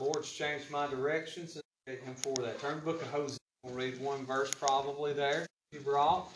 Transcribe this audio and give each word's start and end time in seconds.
Lord's 0.00 0.30
changed 0.30 0.70
my 0.70 0.86
directions 0.86 1.60
and 1.86 1.98
him 1.98 2.14
for 2.14 2.34
that. 2.42 2.60
Turn 2.60 2.76
the 2.76 2.82
book 2.82 3.02
of 3.02 3.08
Hosea. 3.08 3.38
We'll 3.62 3.74
read 3.74 4.00
one 4.00 4.24
verse 4.26 4.50
probably 4.50 5.12
there. 5.12 5.46
You 5.72 5.80
brought. 5.80 6.28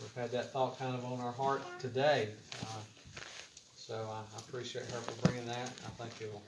We've 0.00 0.14
had 0.14 0.30
that 0.32 0.52
thought 0.52 0.78
kind 0.78 0.94
of 0.94 1.04
on 1.04 1.20
our 1.20 1.32
heart 1.32 1.62
today. 1.78 2.28
Uh, 2.62 2.66
so 3.76 3.94
I, 3.94 4.20
I, 4.20 4.38
appreciate 4.48 4.84
her 4.86 4.98
for 4.98 5.26
bringing 5.26 5.46
that. 5.46 5.70
I 5.86 6.02
think 6.02 6.12
it 6.20 6.32
will 6.32 6.42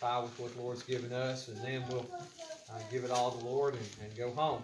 tie 0.00 0.20
with 0.20 0.38
what 0.38 0.54
the 0.54 0.62
Lord's 0.62 0.82
given 0.82 1.12
us, 1.12 1.48
and 1.48 1.56
then 1.58 1.84
we'll 1.90 2.06
uh, 2.70 2.78
give 2.90 3.04
it 3.04 3.10
all 3.10 3.32
to 3.32 3.38
the 3.38 3.44
Lord 3.44 3.74
and, 3.74 3.86
and 4.02 4.16
go 4.16 4.30
home. 4.30 4.62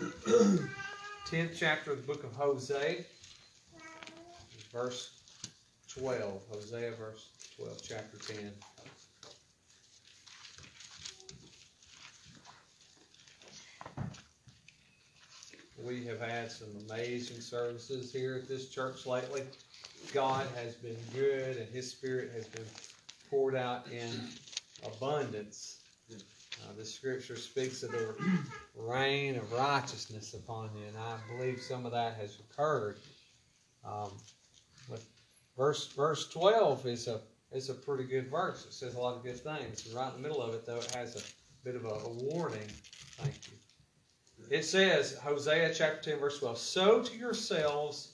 10th 1.26 1.56
chapter 1.56 1.92
of 1.92 1.98
the 1.98 2.06
book 2.06 2.24
of 2.24 2.32
Hosea, 2.32 3.04
verse 4.72 5.20
12. 5.88 6.40
Hosea, 6.50 6.92
verse 6.92 7.28
12, 7.56 7.82
chapter 7.82 8.34
10. 8.34 8.52
We 15.84 16.04
have 16.06 16.20
had 16.20 16.50
some 16.50 16.68
amazing 16.88 17.40
services 17.40 18.12
here 18.12 18.34
at 18.34 18.48
this 18.48 18.68
church 18.68 19.06
lately. 19.06 19.42
God 20.12 20.46
has 20.56 20.74
been 20.74 20.96
good 21.14 21.56
and 21.56 21.68
His 21.68 21.90
Spirit 21.90 22.32
has 22.34 22.46
been 22.46 22.66
poured 23.30 23.54
out 23.54 23.86
in 23.92 24.10
abundance. 24.84 25.80
Uh, 26.12 26.72
the 26.76 26.84
scripture 26.84 27.36
speaks 27.36 27.82
of 27.84 27.92
the 27.92 28.14
rain 28.76 29.36
of 29.36 29.52
righteousness 29.52 30.34
upon 30.34 30.70
you, 30.76 30.86
and 30.88 30.96
I 30.96 31.16
believe 31.36 31.60
some 31.60 31.86
of 31.86 31.92
that 31.92 32.14
has 32.14 32.36
occurred. 32.40 32.96
Um, 33.84 34.10
with 34.90 35.06
verse 35.56 35.88
verse 35.88 36.28
12 36.28 36.86
is 36.86 37.06
a 37.06 37.20
is 37.52 37.70
a 37.70 37.74
pretty 37.74 38.04
good 38.04 38.28
verse. 38.28 38.66
It 38.66 38.72
says 38.72 38.94
a 38.94 39.00
lot 39.00 39.16
of 39.16 39.22
good 39.22 39.38
things. 39.38 39.88
Right 39.94 40.12
in 40.14 40.22
the 40.22 40.28
middle 40.28 40.42
of 40.42 40.54
it, 40.54 40.66
though, 40.66 40.78
it 40.78 40.94
has 40.94 41.16
a 41.16 41.64
bit 41.64 41.76
of 41.76 41.84
a, 41.84 41.88
a 41.88 42.08
warning. 42.08 42.68
Thank 43.16 43.34
you. 43.46 43.67
It 44.50 44.64
says, 44.64 45.18
Hosea 45.18 45.74
chapter 45.74 46.10
10, 46.10 46.20
verse 46.20 46.38
12, 46.38 46.58
Sow 46.58 47.02
to 47.02 47.16
yourselves 47.16 48.12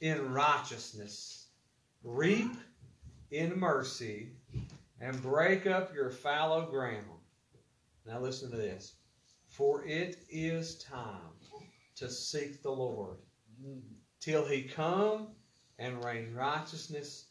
in 0.00 0.32
righteousness, 0.32 1.46
reap 2.04 2.52
in 3.30 3.58
mercy, 3.58 4.30
and 5.00 5.20
break 5.22 5.66
up 5.66 5.94
your 5.94 6.10
fallow 6.10 6.66
ground. 6.66 7.06
Now 8.06 8.20
listen 8.20 8.50
to 8.50 8.56
this. 8.56 8.94
For 9.48 9.84
it 9.84 10.18
is 10.30 10.76
time 10.76 11.32
to 11.96 12.08
seek 12.08 12.62
the 12.62 12.70
Lord 12.70 13.18
till 14.20 14.44
he 14.46 14.62
come 14.62 15.28
and 15.78 16.02
rain 16.04 16.34
righteousness 16.34 17.26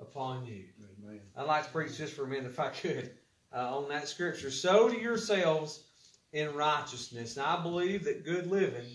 upon 0.00 0.46
you. 0.46 0.64
Amen. 1.04 1.20
I'd 1.36 1.46
like 1.46 1.66
to 1.66 1.70
preach 1.70 1.96
just 1.96 2.14
for 2.14 2.24
a 2.24 2.28
minute 2.28 2.46
if 2.46 2.58
I 2.58 2.70
could 2.70 3.12
uh, 3.54 3.76
on 3.76 3.88
that 3.90 4.08
scripture. 4.08 4.50
Sow 4.50 4.88
to 4.88 4.98
yourselves 4.98 5.84
in 6.32 6.54
righteousness. 6.54 7.36
Now, 7.36 7.58
I 7.58 7.62
believe 7.62 8.04
that 8.04 8.24
good 8.24 8.46
living 8.46 8.86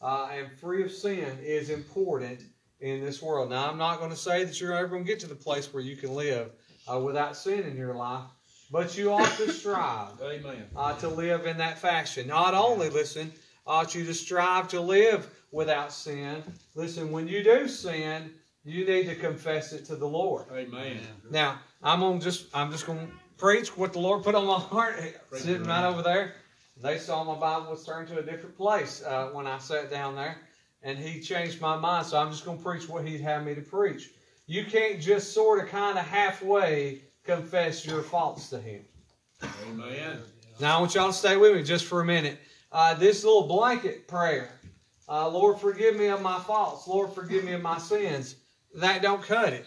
uh, 0.00 0.28
and 0.32 0.50
free 0.58 0.82
of 0.82 0.92
sin 0.92 1.38
is 1.42 1.70
important 1.70 2.42
in 2.80 3.04
this 3.04 3.20
world. 3.20 3.50
Now, 3.50 3.68
I'm 3.70 3.78
not 3.78 3.98
going 3.98 4.10
to 4.10 4.16
say 4.16 4.44
that 4.44 4.60
you're 4.60 4.74
ever 4.74 4.88
going 4.88 5.04
to 5.04 5.08
get 5.08 5.20
to 5.20 5.26
the 5.26 5.34
place 5.34 5.72
where 5.72 5.82
you 5.82 5.96
can 5.96 6.14
live 6.14 6.50
uh, 6.90 6.98
without 6.98 7.36
sin 7.36 7.60
in 7.60 7.76
your 7.76 7.94
life, 7.94 8.24
but 8.70 8.96
you 8.96 9.12
ought 9.12 9.36
to 9.36 9.52
strive 9.52 10.12
uh, 10.76 10.94
to 10.94 11.08
live 11.08 11.46
in 11.46 11.58
that 11.58 11.78
fashion. 11.78 12.26
Not 12.28 12.54
only, 12.54 12.88
listen, 12.88 13.32
ought 13.66 13.94
you 13.94 14.04
to 14.04 14.14
strive 14.14 14.68
to 14.68 14.80
live 14.80 15.28
without 15.52 15.92
sin. 15.92 16.42
Listen, 16.74 17.10
when 17.10 17.28
you 17.28 17.42
do 17.42 17.68
sin, 17.68 18.30
you 18.64 18.86
need 18.86 19.06
to 19.06 19.14
confess 19.14 19.72
it 19.72 19.84
to 19.86 19.96
the 19.96 20.06
Lord. 20.06 20.46
Amen. 20.52 21.00
Now, 21.30 21.58
I'm 21.82 22.02
on 22.02 22.20
just 22.20 22.46
I'm 22.54 22.70
just 22.70 22.86
going 22.86 23.06
to 23.06 23.12
preach 23.36 23.76
what 23.76 23.92
the 23.92 23.98
Lord 23.98 24.22
put 24.24 24.34
on 24.34 24.46
my 24.46 24.58
heart, 24.58 25.00
sitting 25.32 25.64
right 25.64 25.86
over 25.86 26.02
there. 26.02 26.34
They 26.82 26.98
saw 26.98 27.24
my 27.24 27.34
Bible 27.34 27.70
was 27.70 27.84
turned 27.84 28.08
to 28.08 28.18
a 28.18 28.22
different 28.22 28.56
place 28.56 29.02
uh, 29.04 29.30
when 29.32 29.46
I 29.46 29.58
sat 29.58 29.90
down 29.90 30.14
there, 30.14 30.36
and 30.82 30.96
he 30.96 31.20
changed 31.20 31.60
my 31.60 31.76
mind. 31.76 32.06
So 32.06 32.18
I'm 32.18 32.30
just 32.30 32.44
going 32.44 32.58
to 32.58 32.64
preach 32.64 32.88
what 32.88 33.06
he'd 33.06 33.20
have 33.20 33.44
me 33.44 33.54
to 33.54 33.60
preach. 33.60 34.10
You 34.46 34.64
can't 34.64 35.00
just 35.00 35.32
sort 35.32 35.62
of 35.62 35.68
kind 35.68 35.98
of 35.98 36.04
halfway 36.04 37.02
confess 37.24 37.84
your 37.84 38.02
faults 38.02 38.48
to 38.50 38.58
him. 38.58 38.84
Amen. 39.66 40.20
Now 40.60 40.78
I 40.78 40.80
want 40.80 40.94
y'all 40.94 41.08
to 41.08 41.12
stay 41.12 41.36
with 41.36 41.54
me 41.54 41.62
just 41.62 41.84
for 41.84 42.00
a 42.00 42.04
minute. 42.04 42.38
Uh, 42.70 42.94
this 42.94 43.24
little 43.24 43.46
blanket 43.46 44.08
prayer, 44.08 44.50
uh, 45.08 45.28
Lord, 45.28 45.58
forgive 45.58 45.96
me 45.96 46.06
of 46.06 46.22
my 46.22 46.38
faults. 46.40 46.86
Lord, 46.86 47.12
forgive 47.12 47.44
me 47.44 47.52
of 47.52 47.62
my 47.62 47.78
sins. 47.78 48.36
That 48.74 49.02
don't 49.02 49.22
cut 49.22 49.52
it. 49.52 49.66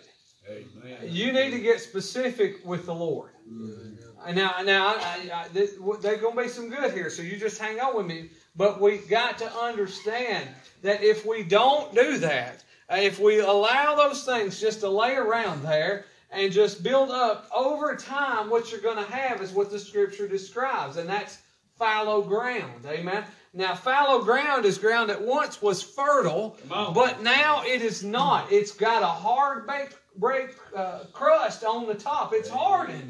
Amen. 0.50 0.98
You 1.04 1.32
need 1.32 1.52
to 1.52 1.60
get 1.60 1.80
specific 1.80 2.66
with 2.66 2.86
the 2.86 2.94
Lord. 2.94 3.32
Mm-hmm. 3.50 4.01
Now, 4.30 4.62
now, 4.64 4.88
I, 4.98 5.30
I, 5.34 5.48
there's 5.52 5.74
going 5.74 6.36
to 6.36 6.42
be 6.42 6.48
some 6.48 6.70
good 6.70 6.94
here, 6.94 7.10
so 7.10 7.22
you 7.22 7.38
just 7.38 7.60
hang 7.60 7.80
on 7.80 7.96
with 7.96 8.06
me. 8.06 8.30
But 8.56 8.80
we 8.80 8.98
got 8.98 9.38
to 9.40 9.52
understand 9.54 10.48
that 10.82 11.04
if 11.04 11.26
we 11.26 11.44
don't 11.44 11.94
do 11.96 12.18
that, 12.20 12.64
if 12.90 13.20
we 13.20 13.40
allow 13.40 13.96
those 13.96 14.24
things 14.24 14.60
just 14.60 14.82
to 14.82 14.90
lay 14.90 15.16
around 15.16 15.64
there 15.64 16.06
and 16.30 16.52
just 16.52 16.84
build 16.84 17.10
up 17.10 17.50
over 17.56 17.96
time, 17.96 18.50
what 18.50 18.72
you're 18.72 18.82
going 18.82 19.04
to 19.04 19.12
have 19.12 19.42
is 19.42 19.52
what 19.52 19.72
the 19.72 19.80
Scripture 19.80 20.28
describes, 20.28 20.98
and 20.98 21.10
that's 21.10 21.41
fallow 21.82 22.22
ground. 22.22 22.86
Amen. 22.86 23.24
Now, 23.56 23.74
fallow 23.74 24.24
ground 24.24 24.66
is 24.66 24.78
ground 24.78 25.10
that 25.10 25.20
once 25.20 25.64
was 25.64 25.82
fertile, 25.82 26.56
but 26.94 27.24
now 27.24 27.64
it 27.66 27.82
is 27.82 28.04
not. 28.04 28.52
It's 28.52 28.72
got 28.72 29.02
a 29.02 29.08
hard 29.08 29.66
baked 29.66 29.98
break 30.16 30.52
uh, 30.76 31.06
crust 31.12 31.64
on 31.64 31.88
the 31.88 31.96
top. 31.96 32.34
It's 32.34 32.50
hardened. 32.50 33.10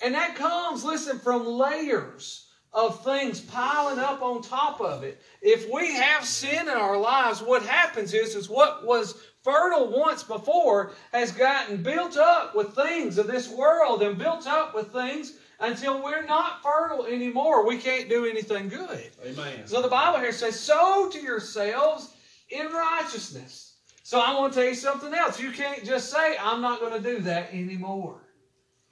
And 0.00 0.14
that 0.14 0.36
comes, 0.36 0.84
listen, 0.84 1.18
from 1.18 1.44
layers 1.46 2.46
of 2.72 3.02
things 3.04 3.40
piling 3.40 3.98
up 3.98 4.22
on 4.22 4.40
top 4.40 4.80
of 4.80 5.02
it. 5.02 5.20
If 5.42 5.68
we 5.70 5.92
have 5.92 6.24
sin 6.24 6.68
in 6.68 6.74
our 6.74 6.96
lives, 6.96 7.42
what 7.42 7.64
happens 7.64 8.14
is, 8.14 8.36
is 8.36 8.48
what 8.48 8.86
was 8.86 9.20
fertile 9.42 9.88
once 9.88 10.22
before 10.22 10.92
has 11.12 11.32
gotten 11.32 11.82
built 11.82 12.16
up 12.16 12.54
with 12.54 12.74
things 12.74 13.18
of 13.18 13.26
this 13.26 13.48
world 13.48 14.02
and 14.02 14.16
built 14.16 14.46
up 14.46 14.74
with 14.76 14.92
things 14.92 15.32
until 15.62 16.02
we're 16.02 16.26
not 16.26 16.62
fertile 16.62 17.06
anymore. 17.06 17.66
We 17.66 17.78
can't 17.78 18.08
do 18.08 18.26
anything 18.26 18.68
good. 18.68 19.10
Amen. 19.24 19.66
So 19.66 19.80
the 19.80 19.88
Bible 19.88 20.18
here 20.18 20.32
says, 20.32 20.58
sow 20.58 21.08
to 21.10 21.20
yourselves 21.20 22.12
in 22.50 22.66
righteousness. 22.66 23.76
So 24.02 24.20
I 24.20 24.38
want 24.38 24.52
to 24.52 24.60
tell 24.60 24.68
you 24.68 24.74
something 24.74 25.14
else. 25.14 25.40
You 25.40 25.52
can't 25.52 25.84
just 25.84 26.10
say, 26.10 26.36
I'm 26.38 26.60
not 26.60 26.80
going 26.80 27.00
to 27.00 27.16
do 27.16 27.20
that 27.20 27.54
anymore. 27.54 28.20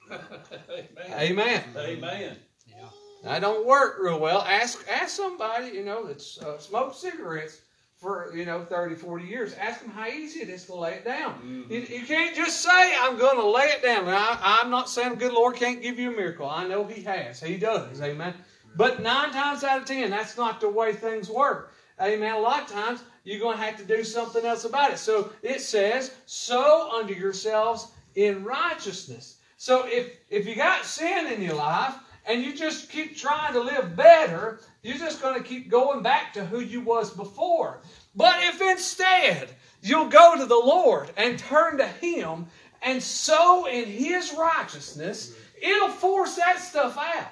Amen. 0.09 0.83
Amen. 1.11 1.63
Amen. 1.77 2.37
Yeah. 2.65 2.75
That 3.23 3.41
don't 3.41 3.65
work 3.67 3.97
real 4.01 4.19
well. 4.19 4.41
Ask 4.41 4.85
ask 4.89 5.15
somebody, 5.15 5.67
you 5.67 5.85
know, 5.85 6.05
that's 6.05 6.41
uh, 6.41 6.57
smoked 6.57 6.95
cigarettes 6.95 7.61
for, 8.01 8.35
you 8.35 8.45
know, 8.45 8.65
30, 8.65 8.95
40 8.95 9.25
years. 9.25 9.53
Ask 9.53 9.81
them 9.81 9.91
how 9.91 10.07
easy 10.07 10.41
it 10.41 10.49
is 10.49 10.65
to 10.65 10.75
lay 10.75 10.93
it 10.93 11.05
down. 11.05 11.35
Mm-hmm. 11.35 11.71
You, 11.71 11.79
you, 11.81 12.05
can't 12.05 12.35
just 12.35 12.61
say, 12.61 12.93
I'm 12.99 13.15
going 13.17 13.37
to 13.37 13.47
lay 13.47 13.65
it 13.65 13.83
down. 13.83 14.05
Now, 14.05 14.39
I, 14.41 14.59
am 14.63 14.71
not 14.71 14.89
saying 14.89 15.11
the 15.11 15.15
good 15.17 15.33
Lord 15.33 15.55
can't 15.55 15.83
give 15.83 15.99
you 15.99 16.11
a 16.11 16.15
miracle. 16.15 16.49
I 16.49 16.67
know 16.67 16.83
He 16.83 17.03
has. 17.03 17.41
He 17.41 17.57
does. 17.57 18.01
Amen. 18.01 18.33
But 18.75 19.03
nine 19.03 19.31
times 19.31 19.63
out 19.63 19.81
of 19.81 19.85
ten, 19.85 20.09
that's 20.09 20.35
not 20.35 20.59
the 20.59 20.69
way 20.69 20.93
things 20.93 21.29
work. 21.29 21.73
Amen. 22.01 22.33
A 22.33 22.39
lot 22.39 22.63
of 22.63 22.67
times, 22.67 23.03
you're 23.23 23.39
going 23.39 23.57
to 23.57 23.63
have 23.63 23.77
to 23.77 23.85
do 23.85 24.03
something 24.03 24.43
else 24.45 24.65
about 24.65 24.91
it. 24.91 24.97
So 24.97 25.31
it 25.43 25.61
says, 25.61 26.11
sow 26.25 26.89
unto 26.97 27.13
yourselves 27.13 27.91
in 28.15 28.43
righteousness. 28.43 29.37
So 29.57 29.85
if, 29.85 30.17
if 30.31 30.47
you 30.47 30.55
got 30.55 30.85
sin 30.85 31.27
in 31.27 31.39
your 31.39 31.53
life 31.53 31.93
and 32.25 32.43
you 32.43 32.55
just 32.55 32.89
keep 32.89 33.17
trying 33.17 33.53
to 33.53 33.59
live 33.59 33.95
better, 33.95 34.59
you're 34.83 34.97
just 34.97 35.21
going 35.21 35.41
to 35.41 35.47
keep 35.47 35.69
going 35.69 36.03
back 36.03 36.33
to 36.33 36.45
who 36.45 36.59
you 36.59 36.81
was 36.81 37.11
before. 37.11 37.81
But 38.15 38.35
if 38.43 38.61
instead 38.61 39.49
you'll 39.81 40.09
go 40.09 40.37
to 40.37 40.45
the 40.45 40.55
Lord 40.55 41.09
and 41.17 41.39
turn 41.39 41.77
to 41.77 41.87
Him 41.87 42.47
and 42.81 43.01
sow 43.01 43.65
in 43.65 43.85
His 43.85 44.33
righteousness, 44.37 45.35
it'll 45.61 45.89
force 45.89 46.35
that 46.35 46.59
stuff 46.59 46.97
out. 46.97 47.31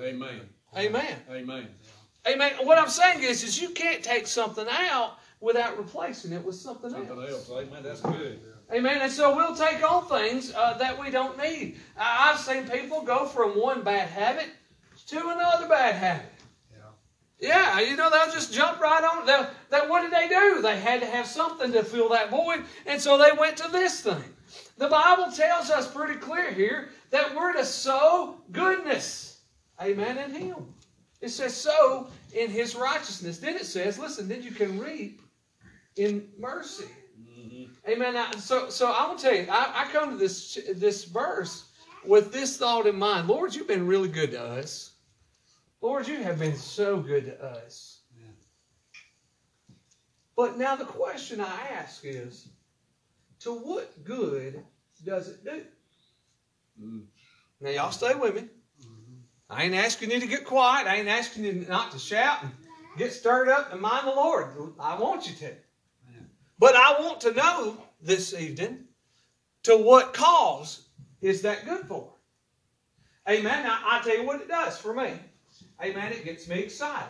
Amen. 0.00 0.40
Amen. 0.76 1.16
Amen. 1.30 1.68
Amen. 2.28 2.52
What 2.62 2.78
I'm 2.78 2.88
saying 2.88 3.22
is, 3.22 3.44
is 3.44 3.60
you 3.60 3.70
can't 3.70 4.02
take 4.02 4.26
something 4.26 4.66
out 4.68 5.18
without 5.40 5.78
replacing 5.78 6.32
it 6.32 6.44
with 6.44 6.54
something, 6.54 6.90
something 6.90 7.18
else. 7.18 7.48
else. 7.48 7.50
Amen. 7.50 7.82
That's 7.82 8.00
good. 8.00 8.40
Amen. 8.72 8.98
And 9.02 9.12
so 9.12 9.36
we'll 9.36 9.54
take 9.54 9.88
on 9.88 10.06
things 10.06 10.52
uh, 10.54 10.76
that 10.78 10.98
we 10.98 11.10
don't 11.10 11.38
need. 11.38 11.76
I've 11.96 12.38
seen 12.38 12.68
people 12.68 13.02
go 13.02 13.26
from 13.26 13.50
one 13.60 13.82
bad 13.82 14.08
habit 14.08 14.48
to 15.08 15.16
another 15.28 15.68
bad 15.68 15.94
habit. 15.94 16.32
Yeah, 17.38 17.80
you 17.80 17.96
know, 17.96 18.08
they'll 18.08 18.32
just 18.32 18.52
jump 18.52 18.80
right 18.80 19.04
on. 19.04 19.26
They'll, 19.26 19.48
they, 19.70 19.86
what 19.88 20.00
did 20.02 20.10
they 20.10 20.28
do? 20.28 20.62
They 20.62 20.80
had 20.80 21.00
to 21.00 21.06
have 21.06 21.26
something 21.26 21.70
to 21.72 21.84
fill 21.84 22.08
that 22.10 22.30
void, 22.30 22.64
and 22.86 23.00
so 23.00 23.18
they 23.18 23.30
went 23.38 23.58
to 23.58 23.70
this 23.70 24.00
thing. 24.00 24.24
The 24.78 24.88
Bible 24.88 25.30
tells 25.30 25.70
us 25.70 25.90
pretty 25.90 26.18
clear 26.18 26.50
here 26.50 26.88
that 27.10 27.34
we're 27.34 27.52
to 27.52 27.64
sow 27.64 28.36
goodness. 28.52 29.40
Amen 29.82 30.16
in 30.16 30.30
Him. 30.34 30.74
It 31.20 31.28
says 31.28 31.54
sow 31.54 32.08
in 32.34 32.50
His 32.50 32.74
righteousness. 32.74 33.38
Then 33.38 33.56
it 33.56 33.66
says, 33.66 33.98
listen, 33.98 34.28
then 34.28 34.42
you 34.42 34.50
can 34.50 34.78
reap 34.78 35.20
in 35.96 36.28
mercy. 36.38 36.86
Mm-hmm. 37.20 37.90
Amen. 37.90 38.14
Now, 38.14 38.30
so, 38.32 38.68
so 38.70 38.92
I 38.92 39.08
will 39.08 39.16
tell 39.16 39.34
you, 39.34 39.46
I, 39.50 39.84
I 39.84 39.92
come 39.92 40.10
to 40.10 40.16
this 40.16 40.58
this 40.74 41.04
verse 41.04 41.70
with 42.04 42.32
this 42.32 42.56
thought 42.56 42.86
in 42.86 42.96
mind, 42.96 43.28
Lord, 43.28 43.54
you've 43.54 43.68
been 43.68 43.86
really 43.86 44.08
good 44.08 44.30
to 44.32 44.42
us. 44.42 44.92
Lord, 45.80 46.06
you 46.08 46.16
have 46.16 46.38
been 46.38 46.56
so 46.56 46.98
good 46.98 47.26
to 47.26 47.44
us. 47.44 48.00
But 50.36 50.58
now 50.58 50.76
the 50.76 50.84
question 50.84 51.40
I 51.40 51.58
ask 51.72 52.04
is, 52.04 52.48
to 53.40 53.52
what 53.52 54.04
good 54.04 54.62
does 55.04 55.28
it 55.28 55.42
do? 55.44 55.62
Mm. 56.80 57.04
Now 57.60 57.70
y'all 57.70 57.90
stay 57.90 58.14
with 58.14 58.34
me. 58.34 58.48
I 59.48 59.64
ain't 59.64 59.74
asking 59.74 60.10
you 60.10 60.20
to 60.20 60.26
get 60.26 60.44
quiet. 60.44 60.86
I 60.86 60.96
ain't 60.96 61.08
asking 61.08 61.44
you 61.44 61.64
not 61.68 61.92
to 61.92 61.98
shout 61.98 62.42
and 62.42 62.52
get 62.98 63.12
stirred 63.12 63.48
up 63.48 63.72
and 63.72 63.80
mind 63.80 64.06
the 64.06 64.14
Lord. 64.14 64.48
I 64.78 64.98
want 64.98 65.28
you 65.28 65.34
to. 65.36 65.54
But 66.58 66.74
I 66.74 67.00
want 67.00 67.20
to 67.22 67.32
know 67.32 67.78
this 68.00 68.34
evening 68.34 68.84
to 69.64 69.76
what 69.76 70.14
cause 70.14 70.86
is 71.20 71.42
that 71.42 71.64
good 71.64 71.86
for? 71.86 72.12
Amen. 73.28 73.64
Now, 73.64 73.80
I 73.84 74.00
tell 74.02 74.16
you 74.16 74.24
what 74.24 74.40
it 74.40 74.48
does 74.48 74.78
for 74.78 74.94
me. 74.94 75.10
Amen. 75.82 76.12
It 76.12 76.24
gets 76.24 76.48
me 76.48 76.60
excited. 76.60 77.08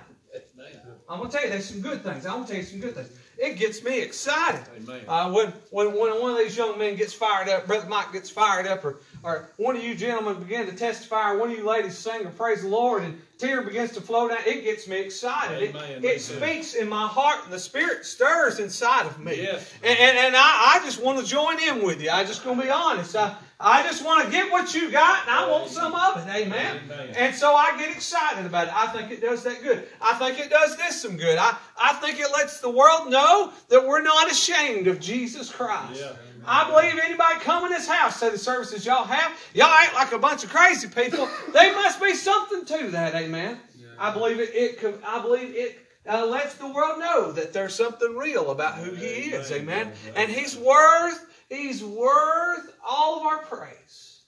I'm 1.08 1.18
going 1.18 1.30
to 1.30 1.36
tell 1.36 1.44
you, 1.44 1.50
there's 1.50 1.66
some 1.66 1.80
good 1.80 2.02
things. 2.02 2.26
I'm 2.26 2.34
going 2.34 2.44
to 2.46 2.52
tell 2.52 2.60
you 2.60 2.66
some 2.66 2.80
good 2.80 2.94
things. 2.94 3.10
It 3.38 3.58
gets 3.58 3.84
me 3.84 4.00
excited. 4.00 4.62
Amen. 4.76 5.02
Uh, 5.06 5.30
when, 5.30 5.52
when, 5.70 5.88
when 5.88 6.20
one 6.20 6.32
of 6.32 6.38
these 6.38 6.56
young 6.56 6.78
men 6.78 6.96
gets 6.96 7.12
fired 7.12 7.48
up, 7.48 7.66
Brother 7.66 7.88
Mike 7.88 8.12
gets 8.12 8.28
fired 8.28 8.66
up, 8.66 8.84
or, 8.84 9.00
or 9.22 9.50
one 9.56 9.76
of 9.76 9.84
you 9.84 9.94
gentlemen 9.94 10.42
begin 10.42 10.66
to 10.66 10.72
testify, 10.74 11.32
or 11.32 11.38
one 11.38 11.50
of 11.50 11.56
you 11.56 11.64
ladies 11.64 11.96
sing 11.96 12.26
or 12.26 12.30
praise 12.30 12.62
the 12.62 12.68
Lord, 12.68 13.04
and 13.04 13.20
tear 13.38 13.62
begins 13.62 13.92
to 13.92 14.00
flow 14.00 14.28
down, 14.28 14.38
it 14.46 14.64
gets 14.64 14.88
me 14.88 14.98
excited. 14.98 15.62
It, 15.62 15.70
Amen. 15.70 16.04
it 16.04 16.04
Amen. 16.04 16.18
speaks 16.18 16.74
in 16.74 16.88
my 16.88 17.06
heart, 17.06 17.44
and 17.44 17.52
the 17.52 17.58
Spirit 17.58 18.04
stirs 18.04 18.58
inside 18.58 19.06
of 19.06 19.18
me. 19.18 19.42
Yes. 19.42 19.70
And, 19.82 19.98
and, 19.98 20.18
and 20.18 20.36
I, 20.36 20.76
I 20.76 20.84
just 20.84 21.02
want 21.02 21.18
to 21.18 21.24
join 21.24 21.60
in 21.60 21.84
with 21.84 22.02
you. 22.02 22.10
I 22.10 22.24
just 22.24 22.44
going 22.44 22.56
to 22.56 22.62
be 22.62 22.70
honest. 22.70 23.14
I, 23.16 23.36
I 23.58 23.82
just 23.82 24.04
want 24.04 24.24
to 24.24 24.30
get 24.30 24.50
what 24.52 24.74
you 24.74 24.90
got, 24.90 25.22
and 25.22 25.30
I 25.30 25.50
want 25.50 25.70
some 25.70 25.94
of 25.94 26.18
it. 26.18 26.30
Amen. 26.30 26.80
Amen. 26.84 27.14
And 27.16 27.34
so 27.34 27.54
I 27.54 27.76
get 27.78 27.90
excited 27.90 28.44
about 28.44 28.68
it. 28.68 28.76
I 28.76 28.86
think 28.88 29.10
it 29.10 29.20
does 29.20 29.42
that 29.44 29.62
good. 29.62 29.88
I 30.00 30.14
think 30.14 30.38
it 30.38 30.50
does 30.50 30.76
this 30.76 31.00
some 31.00 31.16
good. 31.16 31.38
I, 31.38 31.56
I 31.80 31.94
think 31.94 32.20
it 32.20 32.30
lets 32.32 32.60
the 32.60 32.70
world 32.70 33.10
know 33.10 33.52
that 33.68 33.86
we're 33.86 34.02
not 34.02 34.30
ashamed 34.30 34.86
of 34.88 35.00
Jesus 35.00 35.50
Christ. 35.50 36.00
Yeah. 36.00 36.12
I 36.46 36.70
believe 36.70 36.98
anybody 37.02 37.40
come 37.40 37.55
in 37.55 37.55
this 37.76 37.88
house, 37.88 38.18
say 38.20 38.30
the 38.30 38.38
services 38.38 38.86
y'all 38.86 39.04
have, 39.04 39.32
y'all 39.54 39.72
ain't 39.82 39.94
like 39.94 40.12
a 40.12 40.18
bunch 40.18 40.44
of 40.44 40.50
crazy 40.50 40.88
people. 40.88 41.28
There 41.52 41.74
must 41.74 42.00
be 42.00 42.14
something 42.14 42.64
to 42.64 42.90
that, 42.90 43.14
amen. 43.14 43.60
I 43.98 44.12
believe 44.12 44.40
it. 44.40 44.50
It. 44.54 45.00
I 45.06 45.20
believe 45.22 45.54
it 45.54 45.78
uh, 46.08 46.26
lets 46.26 46.54
the 46.54 46.68
world 46.68 46.98
know 46.98 47.32
that 47.32 47.52
there's 47.52 47.74
something 47.74 48.14
real 48.16 48.50
about 48.50 48.74
who 48.74 48.94
He 48.94 49.30
is, 49.32 49.50
amen. 49.52 49.92
And 50.14 50.30
He's 50.30 50.56
worth. 50.56 51.26
He's 51.48 51.82
worth 51.84 52.74
all 52.84 53.20
of 53.20 53.26
our 53.26 53.38
praise. 53.44 54.22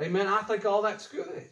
Amen. 0.00 0.26
I 0.26 0.42
think 0.42 0.64
all 0.66 0.82
that's 0.82 1.08
good. 1.08 1.44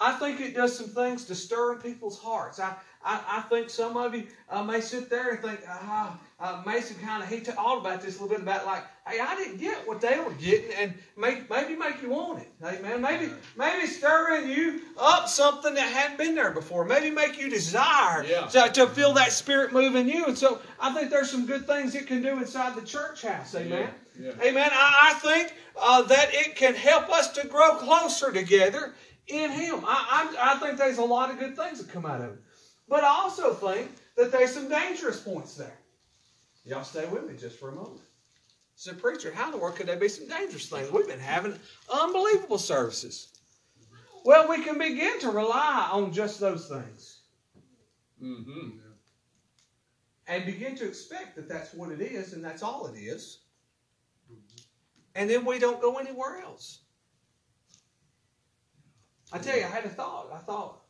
I 0.00 0.12
think 0.12 0.40
it 0.40 0.54
does 0.54 0.76
some 0.76 0.88
things 0.88 1.24
to 1.26 1.34
stir 1.34 1.74
in 1.74 1.78
people's 1.80 2.18
hearts. 2.18 2.58
I, 2.60 2.74
I, 3.04 3.22
I 3.28 3.40
think 3.42 3.68
some 3.68 3.96
of 3.96 4.14
you 4.14 4.26
uh, 4.48 4.62
may 4.62 4.80
sit 4.80 5.10
there 5.10 5.30
and 5.32 5.40
think, 5.40 5.60
ah, 5.68 6.18
uh, 6.40 6.62
Mason 6.66 6.96
kind 7.04 7.22
of, 7.22 7.28
he 7.28 7.40
talked 7.40 7.80
about 7.84 8.02
this 8.02 8.18
a 8.18 8.22
little 8.22 8.36
bit 8.36 8.42
about 8.42 8.66
like, 8.66 8.82
hey, 9.06 9.20
I 9.20 9.36
didn't 9.36 9.58
get 9.58 9.86
what 9.86 10.00
they 10.00 10.18
were 10.18 10.32
getting, 10.32 10.72
and 10.72 10.94
make, 11.16 11.48
maybe 11.50 11.76
make 11.76 12.02
you 12.02 12.10
want 12.10 12.40
it. 12.40 12.48
Amen. 12.64 13.00
Maybe, 13.00 13.30
maybe 13.56 13.86
stir 13.86 14.36
in 14.42 14.48
you 14.48 14.80
up 14.98 15.28
something 15.28 15.74
that 15.74 15.92
hadn't 15.92 16.18
been 16.18 16.34
there 16.34 16.50
before. 16.50 16.84
Maybe 16.84 17.10
make 17.10 17.38
you 17.38 17.50
desire 17.50 18.24
Yeah. 18.24 18.46
to, 18.46 18.70
to 18.72 18.86
feel 18.88 19.12
that 19.14 19.32
spirit 19.32 19.72
move 19.72 19.94
in 19.96 20.08
you. 20.08 20.24
And 20.26 20.36
so 20.36 20.60
I 20.80 20.92
think 20.94 21.10
there's 21.10 21.30
some 21.30 21.46
good 21.46 21.66
things 21.66 21.94
it 21.94 22.06
can 22.06 22.22
do 22.22 22.38
inside 22.38 22.74
the 22.74 22.86
church 22.86 23.22
house. 23.22 23.54
Amen. 23.54 23.90
Yeah. 24.18 24.32
Amen. 24.42 24.70
I, 24.72 25.10
I 25.12 25.14
think 25.14 25.54
uh, 25.80 26.02
that 26.02 26.28
it 26.32 26.56
can 26.56 26.74
help 26.74 27.10
us 27.10 27.32
to 27.32 27.46
grow 27.46 27.76
closer 27.76 28.32
together 28.32 28.94
in 29.28 29.50
Him. 29.50 29.84
I, 29.86 30.34
I, 30.38 30.54
I 30.54 30.58
think 30.58 30.78
there's 30.78 30.98
a 30.98 31.04
lot 31.04 31.30
of 31.30 31.38
good 31.38 31.56
things 31.56 31.78
that 31.78 31.92
come 31.92 32.06
out 32.06 32.20
of 32.20 32.32
it. 32.32 32.38
But 32.88 33.04
I 33.04 33.08
also 33.08 33.54
think 33.54 33.90
that 34.16 34.30
there's 34.30 34.52
some 34.52 34.68
dangerous 34.68 35.20
points 35.20 35.56
there. 35.56 35.76
Y'all 36.64 36.84
stay 36.84 37.06
with 37.06 37.28
me 37.28 37.36
just 37.36 37.58
for 37.58 37.70
a 37.70 37.74
moment. 37.74 38.00
So, 38.76 38.92
preacher, 38.92 39.32
how 39.32 39.46
in 39.46 39.52
the 39.52 39.58
world 39.58 39.76
could 39.76 39.86
there 39.86 39.96
be 39.96 40.08
some 40.08 40.26
dangerous 40.28 40.68
things? 40.68 40.90
We've 40.90 41.06
been 41.06 41.20
having 41.20 41.54
unbelievable 41.92 42.58
services. 42.58 43.28
Well, 44.24 44.48
we 44.48 44.64
can 44.64 44.78
begin 44.78 45.20
to 45.20 45.30
rely 45.30 45.88
on 45.92 46.12
just 46.12 46.40
those 46.40 46.68
things 46.68 47.20
Mm-hmm. 48.22 48.78
and 50.28 50.46
begin 50.46 50.76
to 50.76 50.86
expect 50.86 51.36
that 51.36 51.48
that's 51.48 51.74
what 51.74 51.90
it 51.90 52.00
is 52.00 52.32
and 52.32 52.42
that's 52.42 52.62
all 52.62 52.86
it 52.86 52.98
is. 52.98 53.40
And 55.14 55.28
then 55.28 55.44
we 55.44 55.58
don't 55.58 55.80
go 55.80 55.98
anywhere 55.98 56.38
else. 56.38 56.80
I 59.32 59.38
tell 59.38 59.58
you, 59.58 59.64
I 59.64 59.68
had 59.68 59.84
a 59.84 59.90
thought. 59.90 60.30
I 60.32 60.38
thought, 60.38 60.83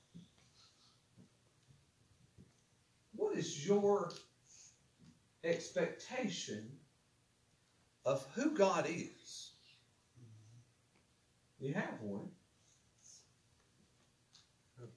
what 3.16 3.36
is 3.36 3.66
your 3.66 4.12
expectation 5.42 6.70
of 8.04 8.24
who 8.34 8.56
God 8.56 8.86
is? 8.88 9.50
You 11.60 11.74
have 11.74 12.00
one. 12.02 12.28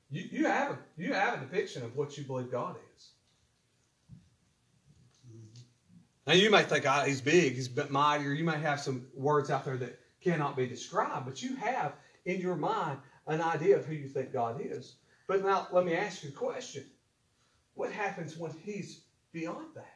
You, 0.09 0.23
you 0.31 0.45
have 0.45 0.71
a 0.71 0.77
you 0.97 1.13
have 1.13 1.35
a 1.35 1.45
depiction 1.45 1.83
of 1.83 1.95
what 1.95 2.17
you 2.17 2.23
believe 2.23 2.51
God 2.51 2.75
is. 2.95 3.09
Now 6.25 6.33
you 6.33 6.49
may 6.49 6.63
think 6.63 6.85
ah, 6.85 7.03
he's 7.05 7.21
big, 7.21 7.55
he's 7.55 7.69
mighty, 7.89 8.25
or 8.25 8.33
you 8.33 8.43
may 8.43 8.57
have 8.57 8.79
some 8.79 9.07
words 9.15 9.49
out 9.49 9.65
there 9.65 9.77
that 9.77 9.99
cannot 10.21 10.57
be 10.57 10.67
described, 10.67 11.25
but 11.25 11.41
you 11.41 11.55
have 11.55 11.93
in 12.25 12.41
your 12.41 12.55
mind 12.55 12.99
an 13.27 13.41
idea 13.41 13.77
of 13.77 13.85
who 13.85 13.93
you 13.93 14.07
think 14.07 14.33
God 14.33 14.61
is. 14.61 14.95
But 15.27 15.43
now 15.43 15.67
let 15.71 15.85
me 15.85 15.95
ask 15.95 16.23
you 16.23 16.29
a 16.29 16.33
question. 16.33 16.85
What 17.77 17.91
happens 17.91 18.35
when 18.38 18.51
he's 18.63 19.01
beyond 19.31 19.68
that? 19.75 19.94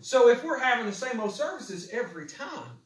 So 0.00 0.30
if 0.30 0.42
we're 0.42 0.58
having 0.58 0.86
the 0.86 0.92
same 0.92 1.20
old 1.20 1.34
services 1.34 1.90
every 1.92 2.26
time, 2.26 2.78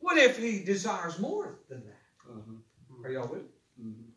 what 0.00 0.18
if 0.18 0.36
he 0.36 0.64
desires 0.64 1.20
more 1.20 1.60
than 1.68 1.84
that? 1.84 2.28
Uh-huh. 2.28 3.04
Are 3.04 3.12
y'all 3.12 3.28
with 3.28 3.42
me? 3.42 3.48
Mhm. 3.80 4.10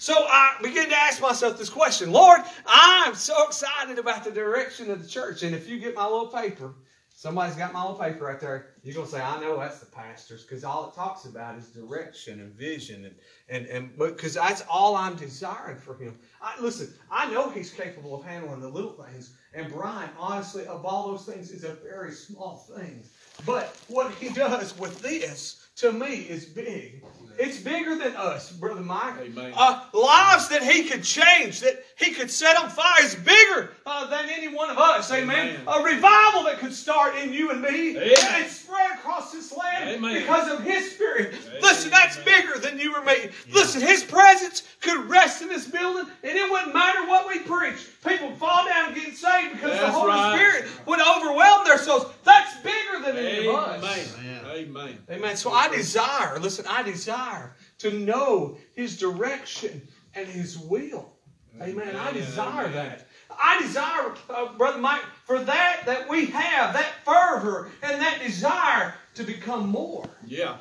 So 0.00 0.14
I 0.14 0.56
begin 0.60 0.88
to 0.88 0.96
ask 0.96 1.22
myself 1.22 1.56
this 1.56 1.70
question 1.70 2.10
Lord, 2.10 2.40
I'm 2.66 3.14
so 3.14 3.46
excited 3.46 3.98
about 4.00 4.24
the 4.24 4.32
direction 4.32 4.90
of 4.90 5.00
the 5.00 5.08
church. 5.08 5.44
And 5.44 5.54
if 5.54 5.68
you 5.68 5.78
get 5.78 5.94
my 5.94 6.04
little 6.04 6.28
paper, 6.28 6.74
somebody's 7.20 7.54
got 7.54 7.70
my 7.74 7.82
little 7.82 7.98
paper 7.98 8.24
right 8.24 8.40
there, 8.40 8.68
you're 8.82 8.94
going 8.94 9.04
to 9.04 9.12
say, 9.12 9.20
I 9.20 9.38
know 9.42 9.58
that's 9.58 9.78
the 9.78 9.84
pastor's 9.84 10.42
because 10.42 10.64
all 10.64 10.88
it 10.88 10.94
talks 10.94 11.26
about 11.26 11.58
is 11.58 11.66
direction 11.66 12.40
and 12.40 12.50
vision. 12.54 13.04
And, 13.04 13.14
and, 13.50 13.66
and 13.66 13.98
because 13.98 14.32
that's 14.32 14.62
all 14.70 14.96
I'm 14.96 15.16
desiring 15.16 15.76
for 15.76 15.94
him. 15.96 16.18
I, 16.40 16.58
listen, 16.62 16.94
I 17.10 17.30
know 17.30 17.50
he's 17.50 17.72
capable 17.72 18.14
of 18.14 18.24
handling 18.24 18.60
the 18.60 18.70
little 18.70 18.92
things. 18.92 19.34
And 19.52 19.70
Brian, 19.70 20.08
honestly, 20.18 20.64
of 20.64 20.86
all 20.86 21.08
those 21.08 21.26
things, 21.26 21.50
is 21.50 21.62
a 21.64 21.74
very 21.74 22.12
small 22.12 22.56
thing. 22.74 23.02
But 23.44 23.76
what 23.88 24.14
he 24.14 24.28
does 24.34 24.78
with 24.78 25.02
this, 25.02 25.68
to 25.76 25.92
me, 25.92 26.20
is 26.20 26.46
big. 26.46 27.04
It's 27.38 27.58
bigger 27.58 27.96
than 27.96 28.16
us, 28.16 28.50
Brother 28.50 28.80
Mike. 28.80 29.14
Uh, 29.36 29.84
lives 29.92 30.48
that 30.48 30.62
he 30.62 30.84
could 30.84 31.02
change, 31.02 31.60
that 31.60 31.84
he 31.98 32.12
could 32.12 32.30
set 32.30 32.56
on 32.56 32.70
fire, 32.70 33.02
is 33.02 33.14
bigger 33.14 33.72
uh, 34.00 34.06
than 34.06 34.28
any 34.28 34.48
one 34.48 34.70
of 34.70 34.78
us. 34.78 35.10
Amen. 35.12 35.60
Amen. 35.60 35.60
A 35.66 35.82
revival 35.82 36.44
that 36.44 36.58
could 36.58 36.72
start 36.72 37.16
in 37.16 37.32
you 37.32 37.50
and 37.50 37.60
me 37.60 37.96
Amen. 37.96 38.14
and 38.34 38.50
spread 38.50 38.92
across 38.92 39.32
this 39.32 39.56
land 39.56 39.90
Amen. 39.90 40.20
because 40.20 40.50
of 40.50 40.64
his 40.64 40.92
spirit. 40.92 41.34
Listen, 41.60 41.90
that's 41.90 42.16
bigger 42.18 42.58
than 42.58 42.78
you 42.78 42.94
or 42.94 43.04
me. 43.04 43.30
Listen, 43.52 43.80
his 43.80 44.02
presence 44.02 44.62
could 44.80 45.08
rest 45.08 45.42
in 45.42 45.48
this 45.48 45.66
building, 45.66 46.10
and 46.22 46.36
it 46.36 46.50
wouldn't 46.50 46.74
matter 46.74 47.06
what 47.06 47.28
we 47.28 47.40
preach. 47.40 47.86
People 48.06 48.34
fall 48.36 48.64
down 48.66 48.92
and 48.92 48.94
get 48.94 49.14
saved 49.14 49.54
because 49.54 49.78
the 49.78 49.90
Holy 49.90 50.08
right. 50.08 50.34
Spirit 50.34 50.86
would 50.86 51.00
overwhelm 51.00 51.64
their 51.64 51.78
souls. 51.78 52.06
That's 52.24 52.56
bigger 52.60 53.04
than 53.04 53.16
any 53.16 53.48
of 53.48 53.54
us. 53.54 54.16
Amen. 54.18 54.40
Amen. 54.46 54.98
Amen. 55.10 55.36
So 55.36 55.52
I 55.52 55.68
desire, 55.68 56.38
listen, 56.38 56.64
I 56.68 56.82
desire 56.82 57.54
to 57.78 57.90
know 57.92 58.58
His 58.74 58.98
direction 58.98 59.86
and 60.14 60.26
His 60.26 60.58
will. 60.58 61.12
Amen. 61.60 61.94
I 61.96 62.12
desire 62.12 62.68
that. 62.68 63.06
I 63.40 63.60
desire, 63.62 64.12
uh, 64.28 64.52
Brother 64.52 64.78
Mike, 64.78 65.02
for 65.24 65.38
that 65.42 65.82
that 65.86 66.08
we 66.08 66.26
have, 66.26 66.74
that 66.74 66.92
fervor 67.04 67.70
and 67.82 68.00
that 68.00 68.20
desire 68.22 68.94
to 69.14 69.22
become 69.22 69.68
more. 69.68 70.08
Yeah. 70.26 70.56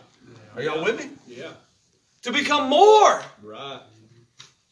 Are 0.55 0.61
y'all 0.61 0.83
with 0.83 0.97
me? 0.97 1.09
Yeah. 1.27 1.51
To 2.23 2.31
become 2.31 2.69
more. 2.69 3.21
Right. 3.43 3.81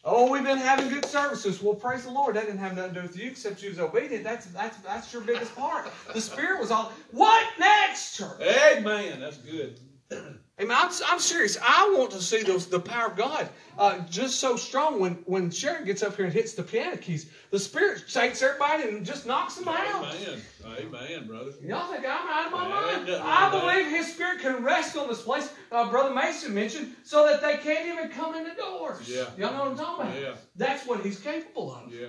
Oh, 0.03 0.31
we've 0.31 0.43
been 0.43 0.57
having 0.57 0.87
good 0.87 1.05
services. 1.05 1.61
Well, 1.61 1.75
praise 1.75 2.05
the 2.05 2.11
Lord. 2.11 2.37
That 2.37 2.45
didn't 2.45 2.59
have 2.59 2.77
nothing 2.77 2.93
to 2.93 3.01
do 3.01 3.07
with 3.07 3.17
you 3.17 3.29
except 3.29 3.61
you 3.61 3.69
was 3.69 3.79
obedient. 3.79 4.23
That's 4.23 4.45
that's 4.47 4.77
that's 4.77 5.11
your 5.11 5.21
biggest 5.21 5.53
part. 5.53 5.85
The 6.13 6.21
Spirit 6.21 6.61
was 6.61 6.71
all. 6.71 6.93
What 7.11 7.45
next, 7.59 8.15
church? 8.15 8.39
Amen. 8.41 9.19
That's 9.19 9.37
good. 9.37 9.79
Amen. 10.59 10.75
mean, 10.75 10.77
I'm, 10.85 10.91
I'm 11.07 11.19
serious. 11.19 11.57
I 11.61 11.93
want 11.95 12.11
to 12.11 12.21
see 12.21 12.41
those 12.41 12.67
the 12.67 12.79
power 12.79 13.07
of 13.07 13.15
God 13.15 13.49
uh, 13.77 13.99
just 14.09 14.39
so 14.39 14.55
strong 14.55 14.99
when 14.99 15.13
when 15.25 15.51
Sharon 15.51 15.85
gets 15.85 16.01
up 16.01 16.15
here 16.15 16.25
and 16.25 16.33
hits 16.33 16.53
the 16.53 16.63
piano 16.63 16.97
keys, 16.97 17.29
the 17.51 17.59
Spirit 17.59 18.03
takes 18.11 18.41
everybody 18.41 18.83
and 18.89 19.05
just 19.05 19.27
knocks 19.27 19.55
them 19.55 19.67
out. 19.67 20.05
Amen. 20.15 20.41
Amen, 20.65 21.27
brother. 21.27 21.51
Y'all 21.63 21.91
think 21.91 22.03
I'm 22.05 22.27
out 22.27 22.47
of 22.47 22.51
my 22.51 22.67
Yeah, 22.67 23.03
mind? 23.03 23.21
I 23.23 23.49
believe 23.51 23.87
His 23.87 24.13
Spirit 24.13 24.41
can 24.41 24.63
rest 24.63 24.97
on 24.97 25.07
this 25.07 25.21
place. 25.21 25.53
Uh, 25.71 25.89
Brother 25.89 26.13
Mason 26.13 26.53
mentioned 26.53 26.95
so 27.03 27.25
that 27.27 27.41
they 27.41 27.57
can't 27.57 27.87
even 27.87 28.09
come 28.09 28.35
in 28.35 28.43
the 28.43 28.55
doors. 28.55 29.07
Yeah. 29.07 29.25
Y'all 29.37 29.53
know 29.53 29.59
what 29.59 29.67
I'm 29.69 29.77
talking 29.77 30.07
about? 30.07 30.21
Yeah. 30.21 30.35
That's 30.55 30.87
what 30.87 31.01
He's 31.01 31.19
capable 31.19 31.71
of. 31.73 31.93
Yeah. 31.93 32.07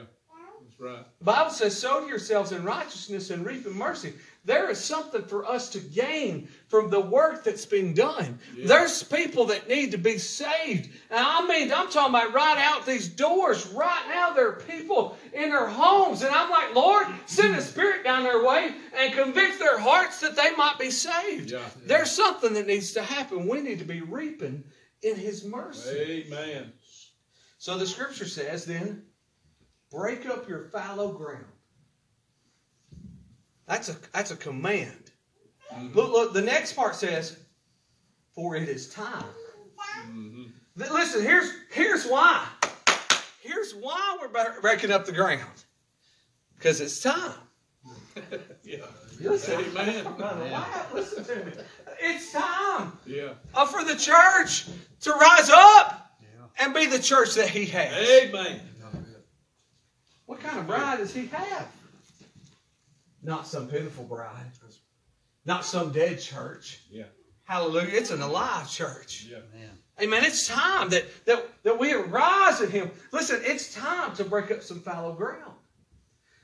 That's 0.63 0.81
right. 0.81 1.05
The 1.19 1.25
Bible 1.25 1.51
says, 1.51 1.79
sow 1.79 2.03
to 2.03 2.07
yourselves 2.07 2.53
in 2.53 2.63
righteousness 2.65 3.31
and 3.31 3.45
reap 3.45 3.67
in 3.67 3.73
mercy. 3.75 4.15
There 4.45 4.71
is 4.71 4.83
something 4.83 5.25
for 5.25 5.45
us 5.45 5.69
to 5.71 5.79
gain 5.79 6.49
from 6.69 6.89
the 6.89 7.01
work 7.01 7.45
that's 7.45 7.67
been 7.67 7.93
done. 7.93 8.39
Yeah. 8.57 8.67
There's 8.67 9.03
people 9.03 9.45
that 9.47 9.69
need 9.69 9.91
to 9.91 9.99
be 9.99 10.17
saved. 10.17 10.91
And 11.11 11.21
I 11.21 11.47
mean, 11.47 11.71
I'm 11.71 11.91
talking 11.91 12.15
about 12.15 12.33
right 12.33 12.57
out 12.57 12.87
these 12.87 13.09
doors. 13.09 13.67
Right 13.67 14.05
now, 14.09 14.33
there 14.33 14.49
are 14.49 14.61
people 14.61 15.19
in 15.35 15.51
their 15.51 15.67
homes. 15.67 16.23
And 16.23 16.35
I'm 16.35 16.49
like, 16.49 16.75
Lord, 16.75 17.07
send 17.27 17.57
the 17.57 17.61
Spirit 17.61 18.05
down 18.05 18.23
their 18.23 18.43
way 18.43 18.75
and 18.97 19.13
convict 19.13 19.59
their 19.59 19.79
hearts 19.79 20.21
that 20.21 20.35
they 20.35 20.55
might 20.57 20.79
be 20.79 20.91
saved. 20.91 21.51
Yeah. 21.51 21.61
There's 21.85 22.11
something 22.11 22.55
that 22.55 22.67
needs 22.67 22.93
to 22.93 23.03
happen. 23.03 23.47
We 23.47 23.61
need 23.61 23.81
to 23.81 23.85
be 23.85 24.01
reaping 24.01 24.65
in 25.03 25.17
His 25.17 25.45
mercy. 25.45 26.27
Amen. 26.31 26.73
So 27.59 27.77
the 27.77 27.87
scripture 27.87 28.27
says 28.27 28.65
then, 28.65 29.03
break 29.91 30.27
up 30.27 30.49
your 30.49 30.65
fallow 30.69 31.13
ground. 31.13 31.45
That's 33.69 33.89
a 33.91 33.97
that's 34.13 34.31
a 34.31 34.37
command. 34.37 35.11
Mhm. 35.73 35.95
Look, 35.95 36.11
look, 36.11 36.33
the 36.33 36.41
next 36.43 36.73
part 36.73 36.95
says, 36.97 37.39
for 38.35 38.57
it 38.57 38.69
is 38.69 38.89
time. 38.89 39.25
Mhm. 40.07 40.51
Listen, 40.77 41.23
here's 41.23 41.53
here's 41.71 42.07
why. 42.07 42.47
Here's 43.43 43.75
why 43.75 44.17
we're 44.21 44.61
breaking 44.61 44.91
up 44.91 45.05
the 45.07 45.13
ground. 45.13 45.65
Because 46.57 46.81
it's 46.81 47.01
time. 47.01 47.35
Yeah. 48.65 48.85
Listen, 49.21 49.61
Amen. 49.77 50.05
Not. 50.19 50.95
Listen 50.95 51.25
to 51.25 51.45
me. 51.47 51.53
It's 52.01 52.33
time 52.33 52.93
Yeah. 53.07 53.35
uh, 53.55 53.65
for 53.65 53.83
the 53.85 53.95
church 53.97 54.67
to 55.03 55.13
rise 55.13 55.49
up 55.51 56.13
and 56.59 56.75
be 56.75 56.85
the 56.87 56.99
church 56.99 57.35
that 57.37 57.49
He 57.49 57.65
has. 57.67 57.95
Amen. 58.09 58.61
What 60.27 60.41
kind 60.41 60.59
of 60.59 60.67
bride 60.67 60.99
does 60.99 61.15
he 61.15 61.27
have? 61.29 61.69
Not 63.29 63.47
some 63.47 63.69
pitiful 63.69 64.05
bride. 64.05 64.53
Not 65.45 65.63
some 65.63 65.93
dead 65.93 66.19
church. 66.19 66.81
Yeah. 66.91 67.05
Hallelujah. 67.45 67.91
It's 67.93 68.11
an 68.11 68.23
alive 68.23 68.71
church. 68.71 69.27
Yeah. 69.31 70.03
Amen. 70.03 70.25
It's 70.25 70.49
time 70.49 70.89
that, 70.89 71.05
that, 71.27 71.47
that 71.63 71.79
we 71.79 71.93
arise 71.93 72.63
in 72.63 72.71
him. 72.71 72.91
Listen, 73.13 73.43
it's 73.45 73.75
time 73.75 74.17
to 74.17 74.25
break 74.25 74.51
up 74.51 74.63
some 74.63 74.81
fallow 74.81 75.13
ground. 75.13 75.53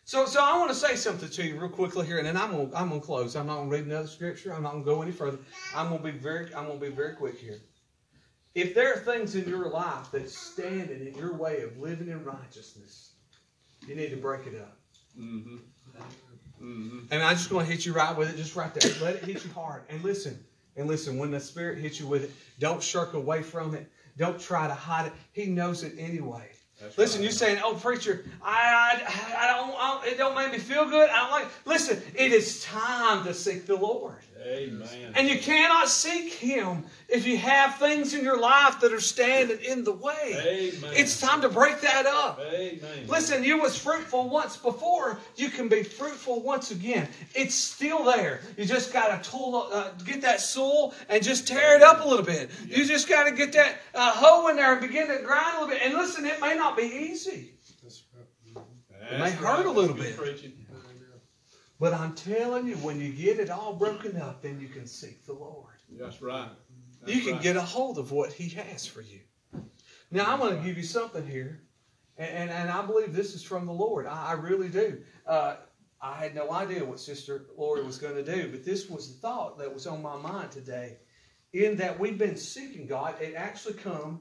So, 0.05 0.27
so 0.27 0.45
I 0.45 0.59
want 0.59 0.73
to 0.73 0.77
say 0.77 0.95
something 0.95 1.31
to 1.31 1.43
you 1.43 1.59
real 1.59 1.71
quickly 1.71 2.05
here, 2.05 2.19
and 2.19 2.27
then 2.27 2.37
I'm 2.37 2.51
gonna 2.51 2.69
I'm 2.75 2.91
gonna 2.91 3.01
close. 3.01 3.35
I'm 3.35 3.47
not 3.47 3.57
gonna 3.57 3.71
read 3.71 3.87
another 3.87 4.07
scripture. 4.07 4.53
I'm 4.53 4.63
not 4.63 4.73
gonna 4.73 4.85
go 4.85 5.01
any 5.01 5.13
further. 5.13 5.39
I'm 5.75 5.89
gonna 5.89 6.03
be 6.03 6.11
very 6.11 6.55
I'm 6.55 6.67
gonna 6.67 6.79
be 6.79 6.91
very 6.91 7.15
quick 7.15 7.39
here. 7.39 7.61
If 8.55 8.75
there 8.75 8.93
are 8.93 8.99
things 8.99 9.35
in 9.35 9.49
your 9.49 9.71
life 9.71 10.09
that's 10.13 10.37
standing 10.37 11.07
in 11.07 11.15
your 11.15 11.33
way 11.33 11.63
of 11.63 11.79
living 11.79 12.09
in 12.09 12.23
righteousness, 12.23 13.15
you 13.89 13.95
need 13.95 14.11
to 14.11 14.17
break 14.17 14.47
it 14.47 14.61
up. 14.61 14.77
Mm-hmm. 15.19 15.57
Mm-hmm. 16.63 17.07
And 17.11 17.23
I'm 17.23 17.37
just 17.37 17.51
going 17.51 17.67
to 17.67 17.73
hit 17.73 17.85
you 17.85 17.93
right 17.93 18.17
with 18.17 18.31
it, 18.31 18.37
just 18.37 18.57
right 18.57 18.73
there. 18.75 18.91
Let 19.03 19.17
it 19.17 19.25
hit 19.25 19.45
you 19.45 19.51
hard. 19.53 19.83
And 19.89 20.03
listen, 20.03 20.39
and 20.77 20.89
listen, 20.89 21.19
when 21.19 21.31
the 21.31 21.41
Spirit 21.41 21.79
hits 21.79 22.01
you 22.01 22.07
with 22.07 22.25
it, 22.25 22.31
don't 22.59 22.83
shirk 22.83 23.15
away 23.15 23.43
from 23.43 23.75
it. 23.75 23.91
Don't 24.17 24.41
try 24.41 24.67
to 24.67 24.75
hide 24.75 25.07
it. 25.07 25.13
He 25.33 25.47
knows 25.47 25.83
it 25.83 25.95
anyway. 25.99 26.51
That's 26.81 26.99
Listen, 26.99 27.21
right. 27.21 27.25
you're 27.25 27.33
saying, 27.33 27.61
"Oh, 27.65 27.75
preacher, 27.75 28.25
I, 28.43 29.01
I, 29.07 29.45
I 29.45 29.47
don't, 29.47 29.75
I 29.79 29.95
don't, 29.95 30.13
it 30.13 30.19
don't 30.19 30.35
make 30.35 30.53
me 30.53 30.59
feel 30.59 30.87
good. 30.87 31.09
I 31.09 31.21
don't 31.23 31.31
like." 31.31 31.47
Listen, 31.65 32.03
it 32.17 32.33
is 32.33 32.63
time 32.65 33.25
to 33.25 33.33
seek 33.33 33.67
the 33.67 33.77
Lord, 33.77 34.19
Amen. 34.45 35.13
and 35.15 35.29
you 35.29 35.39
cannot 35.39 35.89
seek 35.89 36.33
Him 36.33 36.85
if 37.09 37.27
you 37.27 37.37
have 37.39 37.77
things 37.77 38.15
in 38.15 38.23
your 38.23 38.39
life 38.39 38.81
that 38.81 38.93
are 38.93 39.01
standing 39.01 39.59
in 39.61 39.85
the 39.85 39.93
way. 39.93 40.73
Amen. 40.77 40.93
It's 40.95 41.21
time 41.21 41.41
to 41.43 41.49
break 41.49 41.81
that 41.81 42.07
up. 42.07 42.41
Amen. 42.41 43.07
Listen, 43.07 43.43
you 43.43 43.61
was 43.61 43.79
fruitful 43.79 44.29
once 44.29 44.57
before. 44.57 45.19
You 45.37 45.49
can 45.49 45.69
be 45.69 45.83
fruitful 45.83 46.43
once 46.43 46.71
again. 46.71 47.09
It's 47.35 47.55
still 47.55 48.05
there. 48.05 48.41
You 48.57 48.65
just 48.65 48.93
got 48.93 49.23
to 49.23 49.31
tool, 49.31 49.69
uh, 49.73 49.91
get 50.05 50.21
that 50.23 50.41
soil 50.41 50.95
and 51.09 51.23
just 51.23 51.49
tear 51.49 51.77
it 51.77 51.83
up 51.83 52.05
a 52.05 52.09
little 52.09 52.25
bit. 52.25 52.51
You 52.69 52.85
just 52.85 53.09
got 53.09 53.25
to 53.25 53.33
get 53.33 53.53
that 53.53 53.77
uh, 53.95 54.13
hoe 54.13 54.49
in 54.49 54.57
there 54.57 54.73
and 54.73 54.81
begin 54.81 55.09
to 55.09 55.19
grind 55.23 55.57
a 55.57 55.61
little 55.61 55.69
bit. 55.69 55.83
And 55.83 55.95
listen, 55.95 56.27
it 56.27 56.41
may 56.41 56.55
not 56.55 56.77
be 56.77 56.85
easy, 56.85 57.55
That's 57.83 59.21
may 59.21 59.31
hurt 59.31 59.67
a 59.67 59.71
little 59.71 59.95
bit. 59.95 60.17
preaching. 60.17 60.53
But 61.81 61.93
I'm 61.93 62.15
telling 62.15 62.67
you, 62.67 62.77
when 62.77 63.01
you 63.01 63.13
get 63.13 63.39
it 63.39 63.51
all 63.51 63.75
broken 63.75 64.21
up, 64.21 64.43
then 64.43 64.61
you 64.61 64.69
can 64.69 64.87
seek 64.87 65.25
the 65.27 65.33
Lord. 65.33 65.75
That's 65.99 66.23
right. 66.23 66.49
That's 67.01 67.15
you 67.15 67.23
can 67.23 67.35
right. 67.35 67.43
get 67.43 67.57
a 67.57 67.63
hold 67.63 67.99
of 67.99 68.13
what 68.13 68.33
He 68.33 68.49
has 68.51 68.87
for 68.87 69.03
you. 69.03 69.21
Now, 70.11 70.33
I'm 70.33 70.39
going 70.39 70.57
to 70.57 70.65
give 70.65 70.77
you 70.77 70.85
something 70.85 71.27
here, 71.27 71.63
and, 72.17 72.31
and, 72.31 72.51
and 72.51 72.71
I 72.71 72.85
believe 72.87 73.13
this 73.13 73.35
is 73.35 73.43
from 73.43 73.67
the 73.67 73.73
Lord. 73.73 74.07
I, 74.07 74.27
I 74.29 74.33
really 74.35 74.69
do. 74.69 75.01
Uh, 75.27 75.57
I 76.01 76.17
had 76.17 76.35
no 76.35 76.53
idea 76.53 76.85
what 76.85 77.01
Sister 77.01 77.47
Lori 77.57 77.83
was 77.83 77.99
going 77.99 78.15
to 78.15 78.23
do, 78.23 78.51
but 78.51 78.65
this 78.65 78.89
was 78.89 79.09
the 79.09 79.19
thought 79.21 79.59
that 79.59 79.73
was 79.73 79.87
on 79.87 80.03
my 80.03 80.17
mind 80.17 80.51
today. 80.51 80.99
In 81.55 81.77
that 81.77 81.99
we've 81.99 82.19
been 82.19 82.37
seeking 82.37 82.87
God, 82.87 83.21
it 83.21 83.35
actually 83.35 83.75
come 83.75 84.21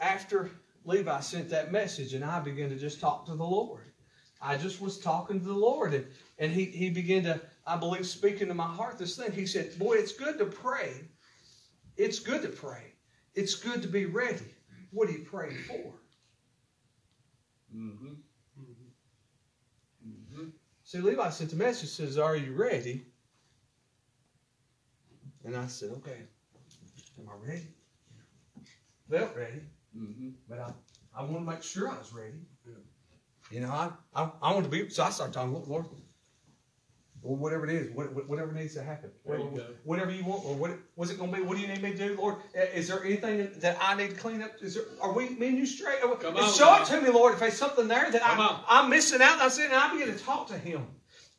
after 0.00 0.50
Levi 0.84 1.20
sent 1.20 1.50
that 1.50 1.72
message, 1.72 2.14
and 2.14 2.24
I 2.24 2.40
began 2.40 2.68
to 2.68 2.76
just 2.76 3.00
talk 3.00 3.26
to 3.26 3.34
the 3.34 3.44
Lord. 3.44 3.92
I 4.40 4.56
just 4.56 4.80
was 4.80 4.98
talking 4.98 5.40
to 5.40 5.46
the 5.46 5.52
Lord, 5.52 5.94
and, 5.94 6.06
and 6.42 6.50
he, 6.52 6.64
he 6.64 6.90
began 6.90 7.22
to, 7.22 7.40
I 7.68 7.76
believe, 7.76 8.04
speak 8.04 8.40
into 8.40 8.52
my 8.52 8.66
heart 8.66 8.98
this 8.98 9.16
thing. 9.16 9.30
He 9.30 9.46
said, 9.46 9.78
Boy, 9.78 9.94
it's 9.94 10.10
good 10.10 10.38
to 10.38 10.44
pray. 10.44 10.92
It's 11.96 12.18
good 12.18 12.42
to 12.42 12.48
pray. 12.48 12.94
It's 13.36 13.54
good 13.54 13.80
to 13.82 13.86
be 13.88 14.06
ready. 14.06 14.52
What 14.90 15.08
are 15.08 15.12
you 15.12 15.24
praying 15.24 15.58
for? 15.68 15.94
Mm-hmm. 17.74 18.14
Mm-hmm. 20.04 20.46
See, 20.82 20.98
Levi 20.98 21.30
sent 21.30 21.52
a 21.52 21.56
message 21.56 21.90
says, 21.90 22.18
Are 22.18 22.36
you 22.36 22.54
ready? 22.54 23.06
And 25.44 25.56
I 25.56 25.68
said, 25.68 25.90
Okay. 25.98 26.22
Am 27.20 27.28
I 27.28 27.48
ready? 27.48 27.68
Felt 29.08 29.36
ready, 29.36 29.60
Mm-hmm. 29.96 30.30
but 30.48 30.58
I, 30.58 30.72
I 31.16 31.22
want 31.22 31.44
to 31.46 31.52
make 31.52 31.62
sure 31.62 31.88
I 31.88 31.98
was 31.98 32.12
ready. 32.12 32.38
You 33.50 33.60
know, 33.60 33.68
I, 33.68 33.90
I, 34.14 34.30
I 34.42 34.54
want 34.54 34.64
to 34.64 34.70
be, 34.70 34.88
so 34.88 35.04
I 35.04 35.10
started 35.10 35.34
talking, 35.34 35.62
Lord 35.68 35.84
or 37.24 37.36
whatever 37.36 37.64
it 37.66 37.70
is, 37.72 37.90
what- 37.94 38.12
what- 38.12 38.28
whatever 38.28 38.52
needs 38.52 38.74
to 38.74 38.82
happen, 38.82 39.10
There 39.24 39.38
you 39.38 39.44
whatever, 39.44 39.72
whatever 39.84 40.10
you 40.10 40.24
want, 40.24 40.44
or 40.44 40.54
what, 40.56 40.72
was 40.96 41.10
it 41.10 41.18
going 41.18 41.30
to 41.30 41.36
be? 41.36 41.42
What 41.42 41.56
do 41.56 41.62
you 41.62 41.68
need 41.68 41.82
me 41.82 41.92
to 41.92 41.96
do, 42.08 42.16
Lord? 42.16 42.36
Uh, 42.56 42.60
Is 42.74 42.88
there 42.88 43.04
anything 43.04 43.50
that 43.60 43.78
I 43.80 43.94
need 43.94 44.10
to 44.10 44.16
clean 44.16 44.42
up? 44.42 44.50
Is 44.60 44.74
there, 44.74 44.84
are 45.00 45.12
we, 45.12 45.28
me 45.30 45.48
and 45.48 45.58
you 45.58 45.66
straight? 45.66 46.00
Come 46.00 46.10
on, 46.36 46.52
show 46.52 46.66
man. 46.72 46.82
it 46.82 46.86
to 46.86 47.00
me, 47.00 47.10
Lord, 47.10 47.34
if 47.34 47.40
there's 47.40 47.54
something 47.54 47.86
there 47.88 48.10
that 48.10 48.22
Come 48.22 48.40
I, 48.40 48.46
on. 48.46 48.64
I'm 48.68 48.90
missing 48.90 49.22
out. 49.22 49.40
I 49.40 49.48
said, 49.48 49.66
and 49.66 49.74
I 49.74 49.92
began 49.92 50.08
to 50.16 50.18
talk 50.24 50.48
to 50.48 50.58
him. 50.58 50.86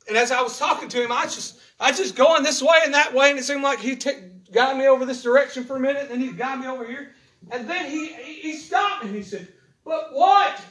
And 0.08 0.18
as 0.18 0.32
I 0.32 0.42
was 0.42 0.58
talking 0.58 0.90
to 0.90 1.04
him, 1.04 1.12
I 1.12 1.24
just, 1.24 1.60
I 1.80 1.92
just 1.92 2.16
going 2.16 2.44
this 2.44 2.62
way 2.62 2.78
and 2.86 2.94
that 2.94 3.14
way, 3.14 3.30
and 3.30 3.40
it 3.40 3.44
seemed 3.44 3.64
like 3.64 3.80
he 3.80 3.96
took 3.96 4.16
guided 4.52 4.78
me 4.78 4.88
over 4.88 5.06
this 5.06 5.24
direction 5.24 5.64
for 5.64 5.78
a 5.78 5.80
minute, 5.80 6.04
and 6.04 6.12
then 6.12 6.20
he 6.22 6.32
guided 6.32 6.62
me 6.62 6.68
over 6.68 6.86
here, 6.86 7.14
and 7.52 7.68
then 7.70 7.90
he, 7.90 8.08
he 8.14 8.34
he 8.52 8.58
stopped 8.58 9.04
me 9.04 9.10
and 9.10 9.18
he 9.18 9.24
said, 9.24 9.48
"But 9.84 10.14
what 10.14 10.62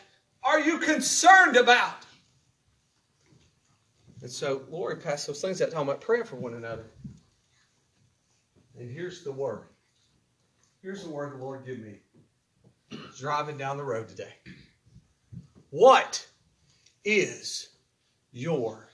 are 0.45 0.61
you 0.61 0.78
concerned 0.78 1.57
about?" 1.57 2.04
And 4.23 4.31
so 4.31 4.62
Lori 4.71 4.97
passed 4.97 5.26
those 5.26 5.41
things 5.41 5.61
out, 5.61 5.73
talking 5.73 5.88
about 5.88 6.00
praying 6.00 6.25
for 6.25 6.37
one 6.37 6.55
another. 6.55 6.87
And 8.79 8.88
here's 8.88 9.25
the 9.25 9.33
word. 9.33 9.64
Here's 10.81 11.02
the 11.02 11.11
word 11.11 11.33
the 11.33 11.43
Lord 11.45 11.67
gave 11.67 11.81
me. 11.81 11.99
Driving 13.19 13.59
down 13.59 13.76
the 13.76 13.85
road 13.85 14.09
today. 14.09 14.33
What 15.71 16.25
is 17.05 17.71
your 18.31 18.88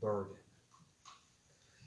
burden? 0.00 0.36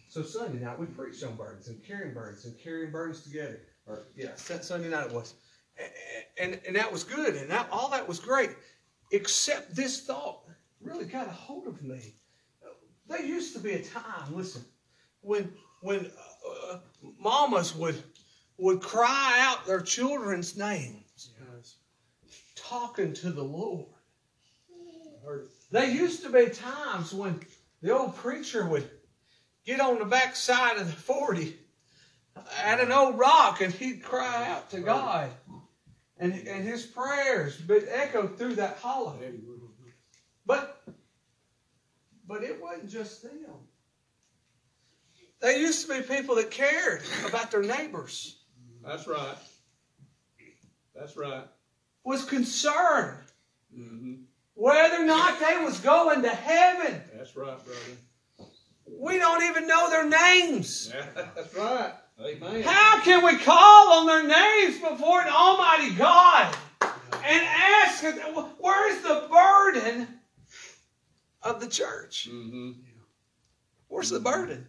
So 0.08 0.22
Sunday 0.22 0.64
night 0.64 0.78
we 0.78 0.86
preached 0.86 1.24
on 1.24 1.36
burdens 1.36 1.68
and 1.68 1.84
carrying 1.84 2.14
burdens 2.14 2.46
and 2.46 2.60
carrying 2.60 2.92
burdens 2.92 3.22
together. 3.22 3.60
Or 3.88 4.08
yeah, 4.16 4.36
Sun- 4.36 4.62
Sunday 4.62 4.90
night 4.90 5.08
it 5.08 5.14
was, 5.14 5.34
A- 5.80 6.42
and 6.44 6.60
and 6.68 6.76
that 6.76 6.92
was 6.92 7.04
good 7.04 7.36
and 7.36 7.50
that 7.50 7.70
all 7.72 7.90
that 7.90 8.08
was 8.08 8.20
great, 8.20 8.52
except 9.12 9.76
this 9.76 10.02
thought 10.02 10.42
really 10.82 11.06
got 11.06 11.28
a 11.28 11.32
hold 11.32 11.68
of 11.68 11.82
me. 11.82 12.16
There 13.08 13.26
used 13.26 13.54
to 13.56 13.60
be 13.60 13.74
a 13.74 13.84
time, 13.84 14.36
listen, 14.36 14.64
when 15.22 15.52
when 15.82 16.06
uh, 16.06 16.74
uh, 16.74 16.80
mamas 17.20 17.76
would 17.76 18.02
would 18.58 18.82
cry 18.82 19.38
out 19.40 19.66
their 19.66 19.82
children's 19.82 20.58
names, 20.58 21.32
talking 22.56 23.14
to 23.14 23.32
the 23.32 23.44
Lord. 23.44 23.88
There 25.72 25.90
used 25.90 26.24
to 26.24 26.30
be 26.30 26.50
times 26.50 27.14
when 27.14 27.40
the 27.82 27.98
old 27.98 28.16
preacher 28.16 28.66
would 28.66 28.90
get 29.66 29.80
on 29.80 30.00
the 30.00 30.06
back 30.06 30.36
side 30.36 30.78
of 30.78 30.88
the 30.88 30.94
40 30.94 31.56
at 32.64 32.80
an 32.80 32.92
old 32.92 33.18
rock 33.18 33.62
and 33.62 33.74
he'd 33.74 34.04
cry 34.04 34.48
out 34.50 34.70
to 34.72 34.80
God. 34.80 35.32
And, 36.18 36.34
and 36.34 36.68
his 36.68 36.86
prayers 36.86 37.62
would 37.68 37.88
echo 37.90 38.28
through 38.28 38.56
that 38.56 38.78
hollow. 38.78 39.18
But 40.50 40.82
but 42.28 42.44
it 42.44 42.60
wasn't 42.60 42.90
just 42.90 43.22
them. 43.22 43.32
There 45.42 45.56
used 45.56 45.88
to 45.88 45.94
be 45.94 46.02
people 46.02 46.36
that 46.36 46.50
cared 46.50 47.04
about 47.28 47.52
their 47.52 47.62
neighbors, 47.62 48.40
That's 48.84 49.08
right. 49.08 49.38
That's 50.96 51.16
right. 51.16 51.44
was 52.04 52.26
concerned 52.26 53.18
Mm-hmm. 53.78 54.14
whether 54.56 55.04
or 55.04 55.06
not 55.06 55.40
they 55.40 55.64
was 55.64 55.80
going 55.80 56.24
to 56.24 56.30
heaven. 56.30 57.00
That's 57.16 57.36
right, 57.36 57.60
brother. 57.64 58.50
We 59.00 59.20
don't 59.20 59.44
even 59.44 59.68
know 59.68 59.92
their 59.92 60.10
names. 60.10 60.92
That's 61.16 61.54
right. 61.56 61.94
Amen. 62.20 62.64
How 62.64 63.00
can 63.02 63.24
we 63.24 63.38
call 63.38 64.00
on 64.00 64.08
their 64.08 64.24
names 64.24 64.80
before 64.80 65.22
an 65.22 65.28
almighty 65.28 65.92
God 65.94 66.56
and 66.82 67.44
ask, 67.46 68.04
where's 68.58 69.02
the 69.04 69.28
burden 69.30 70.19
of 71.44 71.60
the 71.60 71.68
church? 71.68 72.30
Mm-hmm. 72.32 72.72
Where's 73.88 74.10
the 74.10 74.20
burden 74.20 74.68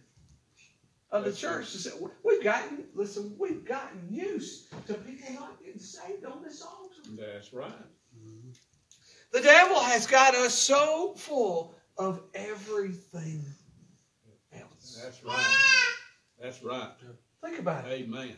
of 1.11 1.25
the 1.25 1.33
church? 1.33 1.75
We've 2.23 2.43
gotten, 2.43 2.85
listen, 2.93 3.35
we've 3.37 3.65
gotten 3.65 4.07
used 4.09 4.71
to 4.87 4.95
people 4.95 5.33
not 5.33 5.59
getting 5.63 5.79
saved 5.79 6.25
on 6.25 6.43
this 6.43 6.61
altar. 6.61 7.01
That's 7.17 7.53
right. 7.53 7.71
The 9.31 9.41
devil 9.41 9.79
has 9.79 10.07
got 10.07 10.35
us 10.35 10.53
so 10.53 11.13
full 11.15 11.75
of 11.97 12.21
everything 12.33 13.45
else. 14.53 14.99
That's 15.01 15.23
right. 15.23 15.57
That's 16.41 16.63
right. 16.63 16.89
Think 17.43 17.59
about 17.59 17.85
it. 17.85 18.01
Amen. 18.01 18.35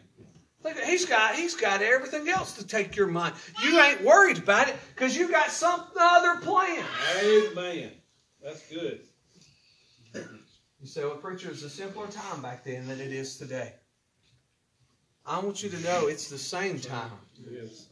Think, 0.61 0.77
he's 0.79 1.05
got 1.05 1.35
he's 1.35 1.55
got 1.55 1.81
everything 1.81 2.29
else 2.29 2.53
to 2.57 2.65
take 2.65 2.95
your 2.95 3.07
mind. 3.07 3.35
You 3.63 3.81
ain't 3.81 4.01
worried 4.03 4.37
about 4.37 4.69
it 4.69 4.75
because 4.95 5.17
you 5.17 5.29
got 5.29 5.51
some 5.51 5.83
other 5.99 6.39
plan. 6.39 6.85
Amen. 7.21 7.91
That's 8.43 8.67
good. 8.69 8.99
You 10.13 10.87
say, 10.87 11.03
well, 11.05 11.15
preacher, 11.15 11.49
it's 11.49 11.63
a 11.63 11.69
simpler 11.69 12.07
time 12.07 12.41
back 12.41 12.63
then 12.65 12.87
than 12.87 12.99
it 12.99 13.11
is 13.11 13.37
today. 13.37 13.73
I 15.25 15.39
want 15.39 15.63
you 15.63 15.69
to 15.69 15.79
know 15.79 16.07
it's 16.07 16.29
the 16.29 16.37
same 16.37 16.79
time. 16.79 17.11
Yes. 17.49 17.87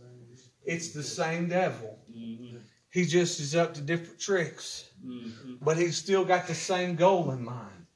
It's 0.65 0.89
the 0.89 1.03
same 1.03 1.48
devil. 1.48 1.98
Mm-hmm. 2.13 2.58
He 2.91 3.05
just 3.05 3.39
is 3.39 3.55
up 3.55 3.74
to 3.75 3.81
different 3.81 4.20
tricks, 4.20 4.88
Mm-hmm. 5.03 5.55
but 5.63 5.77
he's 5.77 5.98
still 5.98 6.24
got 6.24 6.46
the 6.46 6.53
same 6.53 6.96
goal 6.96 7.31
in 7.31 7.43
mind. 7.43 7.88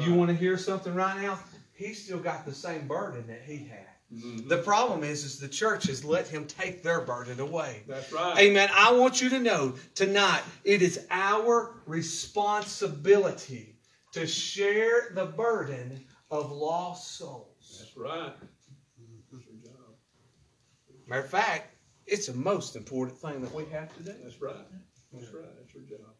You 0.00 0.14
want 0.14 0.30
to 0.30 0.34
hear 0.36 0.56
something 0.56 0.94
right 0.94 1.20
now? 1.20 1.38
He's 1.74 2.02
still 2.02 2.18
got 2.18 2.46
the 2.46 2.54
same 2.54 2.86
burden 2.88 3.26
that 3.26 3.42
he 3.44 3.58
had. 3.58 3.95
Mm-hmm. 4.12 4.48
The 4.48 4.58
problem 4.58 5.02
is, 5.02 5.24
is 5.24 5.38
the 5.38 5.48
church 5.48 5.88
has 5.88 6.04
let 6.04 6.28
him 6.28 6.46
take 6.46 6.82
their 6.82 7.00
burden 7.00 7.40
away. 7.40 7.82
That's 7.88 8.12
right. 8.12 8.38
Amen. 8.38 8.68
I 8.72 8.92
want 8.92 9.20
you 9.20 9.28
to 9.30 9.40
know 9.40 9.74
tonight 9.94 10.42
it 10.64 10.80
is 10.80 11.06
our 11.10 11.74
responsibility 11.86 13.76
to 14.12 14.26
share 14.26 15.10
the 15.14 15.26
burden 15.26 16.04
of 16.30 16.52
lost 16.52 17.18
souls. 17.18 17.78
That's 17.80 17.96
right. 17.96 18.32
That's 19.32 19.46
your 19.46 19.56
job. 19.72 19.96
Matter 21.08 21.22
of 21.22 21.30
fact, 21.30 21.74
it's 22.06 22.28
the 22.28 22.34
most 22.34 22.76
important 22.76 23.18
thing 23.18 23.40
that 23.42 23.52
we 23.52 23.64
have 23.66 23.94
to 23.96 24.02
do. 24.04 24.14
That's 24.22 24.40
right. 24.40 24.54
That's 25.12 25.32
right. 25.34 25.48
That's 25.58 25.74
your 25.74 25.82
job. 25.82 26.12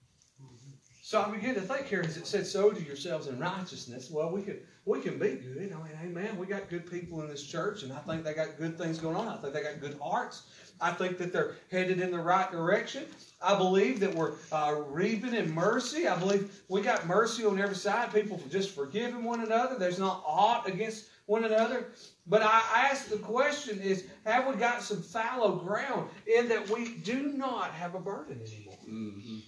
So 1.02 1.22
I 1.22 1.30
begin 1.30 1.54
to 1.54 1.60
think 1.60 1.86
here, 1.86 2.02
as 2.04 2.16
it 2.16 2.26
said, 2.26 2.44
"Sow 2.48 2.72
to 2.72 2.82
yourselves 2.82 3.28
in 3.28 3.38
righteousness." 3.38 4.10
Well, 4.10 4.32
we 4.32 4.42
can 4.42 4.58
we 4.86 5.00
can 5.00 5.18
be 5.18 5.30
good. 5.30 5.72
I 5.72 5.82
mean, 5.82 5.98
amen. 6.16 6.38
We 6.38 6.46
got 6.46 6.70
good 6.70 6.88
people 6.88 7.20
in 7.20 7.28
this 7.28 7.42
church, 7.42 7.82
and 7.82 7.92
I 7.92 7.98
think 7.98 8.22
they 8.22 8.32
got 8.32 8.56
good 8.56 8.78
things 8.78 8.98
going 8.98 9.16
on. 9.16 9.26
I 9.26 9.36
think 9.36 9.52
they 9.52 9.62
got 9.62 9.80
good 9.80 9.98
hearts. 10.00 10.44
I 10.80 10.92
think 10.92 11.18
that 11.18 11.32
they're 11.32 11.56
headed 11.72 12.00
in 12.00 12.12
the 12.12 12.18
right 12.20 12.50
direction. 12.52 13.04
I 13.42 13.58
believe 13.58 13.98
that 14.00 14.14
we're 14.14 14.34
uh, 14.52 14.82
reaping 14.86 15.34
in 15.34 15.52
mercy. 15.52 16.06
I 16.06 16.16
believe 16.16 16.60
we 16.68 16.82
got 16.82 17.04
mercy 17.04 17.44
on 17.44 17.58
every 17.58 17.74
side. 17.74 18.14
People 18.14 18.40
just 18.48 18.76
forgiving 18.76 19.24
one 19.24 19.40
another. 19.42 19.76
There's 19.76 19.98
not 19.98 20.22
aught 20.24 20.68
against 20.68 21.06
one 21.26 21.44
another. 21.44 21.88
But 22.28 22.42
I 22.42 22.62
ask 22.88 23.08
the 23.08 23.16
question: 23.16 23.80
Is 23.80 24.04
have 24.24 24.46
we 24.46 24.54
got 24.54 24.82
some 24.82 25.02
fallow 25.02 25.56
ground 25.56 26.10
in 26.32 26.48
that 26.48 26.70
we 26.70 26.94
do 26.98 27.32
not 27.32 27.72
have 27.72 27.96
a 27.96 28.00
burden 28.00 28.40
anymore? 28.40 28.78
Mm-hmm. 28.88 29.38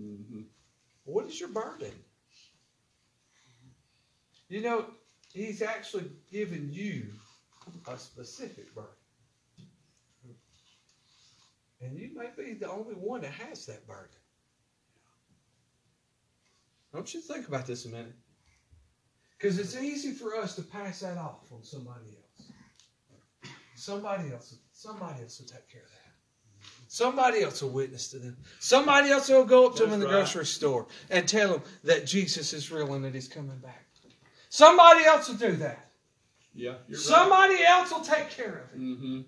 Mm-hmm. 0.00 0.40
What 1.04 1.26
is 1.26 1.40
your 1.40 1.48
burden? 1.48 1.92
You 4.48 4.62
know, 4.62 4.86
he's 5.32 5.62
actually 5.62 6.10
given 6.30 6.70
you 6.72 7.06
a 7.86 7.98
specific 7.98 8.74
burden. 8.74 8.90
And 11.80 11.96
you 11.96 12.10
may 12.16 12.30
be 12.36 12.54
the 12.54 12.70
only 12.70 12.94
one 12.94 13.20
that 13.20 13.32
has 13.32 13.66
that 13.66 13.86
burden. 13.86 14.08
Don't 16.92 17.12
you 17.12 17.20
think 17.20 17.46
about 17.46 17.66
this 17.66 17.84
a 17.84 17.88
minute? 17.88 18.16
Because 19.38 19.58
it's 19.58 19.76
easy 19.76 20.12
for 20.12 20.34
us 20.36 20.56
to 20.56 20.62
pass 20.62 21.00
that 21.00 21.16
off 21.16 21.52
on 21.52 21.62
somebody 21.62 22.16
else. 22.16 22.50
Somebody 23.76 24.32
else, 24.32 24.56
somebody 24.72 25.22
else 25.22 25.38
will 25.38 25.46
take 25.46 25.68
care 25.70 25.82
of 25.82 25.90
that. 25.90 25.98
Somebody 26.88 27.42
else 27.42 27.62
will 27.62 27.70
witness 27.70 28.08
to 28.08 28.18
them. 28.18 28.36
Somebody 28.58 29.10
else 29.10 29.28
will 29.28 29.44
go 29.44 29.66
up 29.66 29.76
to 29.76 29.84
them 29.84 29.92
in 29.92 30.00
the 30.00 30.06
right. 30.06 30.12
grocery 30.12 30.46
store 30.46 30.86
and 31.10 31.28
tell 31.28 31.52
them 31.52 31.62
that 31.84 32.06
Jesus 32.06 32.52
is 32.52 32.72
real 32.72 32.92
and 32.94 33.04
that 33.04 33.14
he's 33.14 33.28
coming 33.28 33.58
back. 33.58 33.87
Somebody 34.48 35.04
else 35.04 35.28
will 35.28 35.36
do 35.36 35.52
that. 35.56 35.90
Yeah, 36.54 36.74
Somebody 36.92 37.62
else 37.64 37.92
will 37.92 38.00
take 38.00 38.30
care 38.30 38.68
of 38.68 38.74
it. 38.74 38.80
Mm-hmm. 38.80 39.20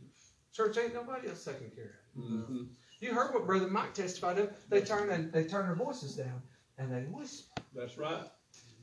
Church 0.52 0.78
ain't 0.78 0.94
nobody 0.94 1.28
else 1.28 1.44
taking 1.44 1.70
care 1.70 2.00
of 2.16 2.22
it. 2.22 2.26
Mm-hmm. 2.26 2.62
You 3.00 3.14
heard 3.14 3.33
what 3.33 3.46
Brother 3.46 3.68
Mike 3.68 3.94
testified 3.94 4.38
of. 4.38 4.50
They 4.68 4.80
turn 4.80 5.11
and 5.11 5.33
they 5.33 5.44
turn 5.44 5.66
their 5.66 5.76
voices 5.76 6.16
down 6.16 6.42
and 6.76 6.92
they 6.92 7.02
whisper. 7.02 7.62
That's 7.74 7.96
right. 7.96 8.24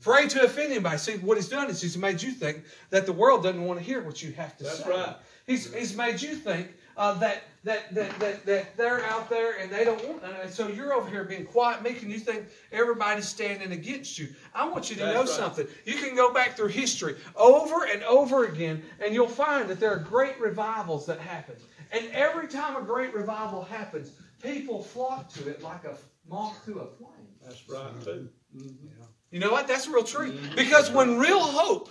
Afraid 0.00 0.30
to 0.30 0.44
offend 0.44 0.72
anybody. 0.72 0.96
See, 0.96 1.18
what 1.18 1.36
he's 1.36 1.48
done 1.48 1.68
is 1.68 1.82
he's 1.82 1.98
made 1.98 2.22
you 2.22 2.30
think 2.30 2.64
that 2.90 3.04
the 3.04 3.12
world 3.12 3.42
doesn't 3.42 3.62
want 3.62 3.80
to 3.80 3.84
hear 3.84 4.02
what 4.02 4.22
you 4.22 4.32
have 4.32 4.56
to 4.58 4.64
That's 4.64 4.78
say. 4.78 4.84
That's 4.88 5.08
right. 5.08 5.16
He's, 5.46 5.74
he's 5.74 5.96
made 5.96 6.22
you 6.22 6.34
think 6.34 6.72
uh, 6.98 7.14
that, 7.14 7.44
that, 7.64 7.94
that, 7.94 8.18
that, 8.18 8.44
that 8.44 8.76
they're 8.76 9.04
out 9.06 9.30
there 9.30 9.58
and 9.58 9.70
they 9.70 9.84
don't 9.84 10.06
want, 10.06 10.22
uh, 10.24 10.48
so 10.48 10.68
you're 10.68 10.92
over 10.92 11.08
here 11.08 11.24
being 11.24 11.46
quiet, 11.46 11.82
making 11.82 12.10
you 12.10 12.18
think 12.18 12.46
everybody's 12.72 13.26
standing 13.28 13.72
against 13.72 14.18
you. 14.18 14.28
I 14.54 14.68
want 14.68 14.90
you 14.90 14.96
to 14.96 15.02
That's 15.02 15.14
know 15.14 15.20
right. 15.20 15.28
something. 15.30 15.66
You 15.86 15.94
can 15.94 16.14
go 16.16 16.32
back 16.32 16.56
through 16.56 16.68
history 16.68 17.14
over 17.36 17.86
and 17.86 18.02
over 18.02 18.44
again, 18.46 18.82
and 19.02 19.14
you'll 19.14 19.28
find 19.28 19.68
that 19.70 19.80
there 19.80 19.92
are 19.92 19.98
great 19.98 20.38
revivals 20.40 21.06
that 21.06 21.20
happen. 21.20 21.54
And 21.92 22.06
every 22.12 22.48
time 22.48 22.76
a 22.76 22.82
great 22.84 23.14
revival 23.14 23.62
happens, 23.62 24.12
people 24.42 24.82
flock 24.82 25.32
to 25.34 25.48
it 25.48 25.62
like 25.62 25.84
a 25.84 25.96
moth 26.28 26.62
to 26.66 26.80
a 26.80 26.86
flame. 26.96 27.28
That's 27.42 27.66
right 27.68 28.04
too. 28.04 28.28
Mm-hmm. 28.56 28.86
You 29.30 29.40
know 29.40 29.50
what? 29.52 29.68
That's 29.68 29.86
real 29.88 30.04
true. 30.04 30.32
Mhm. 30.32 30.56
Because 30.56 30.90
when 30.90 31.18
real 31.18 31.40
hope 31.40 31.90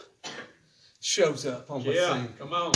shows 1.01 1.45
up 1.45 1.69
on 1.71 1.83
the 1.83 1.93
Yeah. 1.93 2.13
scene, 2.13 2.33
Come 2.37 2.53
on. 2.53 2.73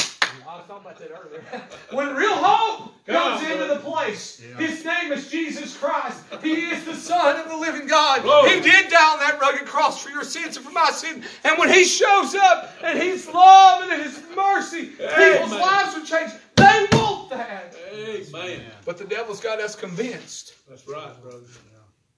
I 0.48 0.58
was 0.58 0.66
talking 0.68 0.86
about 0.86 1.00
that 1.00 1.10
earlier. 1.12 1.44
when 1.92 2.16
real 2.16 2.34
hope 2.36 2.94
Come 3.06 3.16
comes 3.16 3.44
on, 3.44 3.52
into 3.52 3.58
brother. 3.66 3.74
the 3.76 3.80
place, 3.82 4.42
Yeah. 4.42 4.68
his 4.68 4.86
name 4.86 5.12
is 5.12 5.30
Jesus 5.30 5.76
Christ. 5.78 6.24
He 6.42 6.54
is 6.70 6.84
the 6.86 6.96
Son 6.96 7.38
of 7.40 7.50
the 7.50 7.56
living 7.58 7.88
God. 7.88 8.24
Glory. 8.24 8.50
He 8.56 8.62
did 8.62 8.90
die 8.90 9.14
on 9.14 9.20
that 9.20 9.40
rugged 9.42 9.66
cross 9.68 10.02
for 10.04 10.10
your 10.10 10.24
sins 10.24 10.58
and 10.58 10.66
for 10.66 10.72
my 10.72 10.90
sin. 10.92 11.24
And 11.44 11.58
when 11.58 11.72
he 11.72 11.84
shows 11.84 12.36
up 12.36 12.74
and 12.84 12.98
his 13.00 13.28
love 13.28 13.90
and 13.90 14.02
his 14.02 14.22
mercy, 14.36 14.86
people's 14.88 15.52
lives 15.52 15.96
are 15.96 16.06
changed. 16.06 16.36
They 16.56 16.88
want 16.94 17.30
that. 17.32 17.76
Amen. 17.94 18.62
But 18.86 18.98
the 18.98 19.06
devil's 19.06 19.40
got 19.40 19.60
us 19.60 19.76
convinced 19.76 20.54
That's 20.70 20.88
right, 20.88 21.20
brother. 21.22 21.40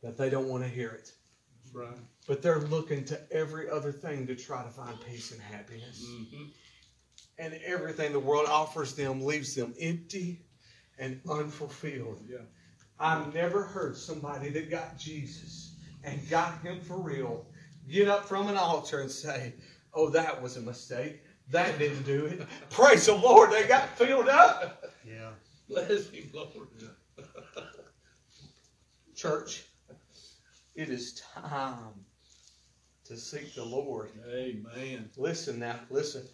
that 0.02 0.18
they 0.18 0.30
don't 0.30 0.48
want 0.50 0.64
to 0.64 0.70
hear 0.70 0.90
it. 0.90 1.12
That's 1.64 1.74
right. 1.76 1.98
But 2.28 2.42
they're 2.42 2.60
looking 2.60 3.04
to 3.06 3.20
every 3.34 3.70
other 3.70 3.92
thing 3.92 4.26
to 4.28 4.36
try 4.36 4.64
to 4.64 4.70
find 4.70 4.98
peace 5.10 5.32
and 5.32 5.42
happiness. 5.42 6.06
Mm-hmm. 6.06 6.44
And 7.38 7.60
everything 7.66 8.12
the 8.12 8.20
world 8.20 8.48
offers 8.48 8.94
them 8.94 9.24
leaves 9.24 9.56
them 9.56 9.74
empty 9.80 10.42
and 11.00 11.20
unfulfilled. 11.30 12.22
Yeah. 12.30 12.38
I've 13.00 13.34
never 13.34 13.64
heard 13.64 13.98
somebody 13.98 14.50
that 14.50 14.70
got 14.70 14.98
Jesus 14.98 15.76
and 16.04 16.20
got 16.30 16.62
him 16.62 16.80
for 16.82 16.98
real 16.98 17.46
get 17.90 18.08
up 18.08 18.26
from 18.26 18.48
an 18.48 18.58
altar 18.58 19.02
and 19.02 19.12
say, 19.12 19.54
Oh, 19.94 20.10
that 20.10 20.42
was 20.42 20.58
a 20.58 20.62
mistake. 20.62 21.22
That 21.50 21.78
didn't 21.78 22.04
do 22.04 22.26
it. 22.26 22.42
Praise 22.70 23.06
the 23.06 23.16
Lord, 23.16 23.52
they 23.52 23.68
got 23.68 23.90
filled 23.98 24.30
up. 24.30 24.84
Yeah. 25.06 25.30
Bless 25.68 26.10
him, 26.10 26.30
Lord. 26.34 26.68
Church, 29.16 29.64
it 30.76 30.90
is 30.90 31.22
time 31.36 32.06
to 33.06 33.18
seek 33.18 33.54
the 33.54 33.64
Lord. 33.64 34.10
Amen. 34.28 35.10
Listen 35.18 35.60
now, 35.60 35.80
listen. 35.90 36.28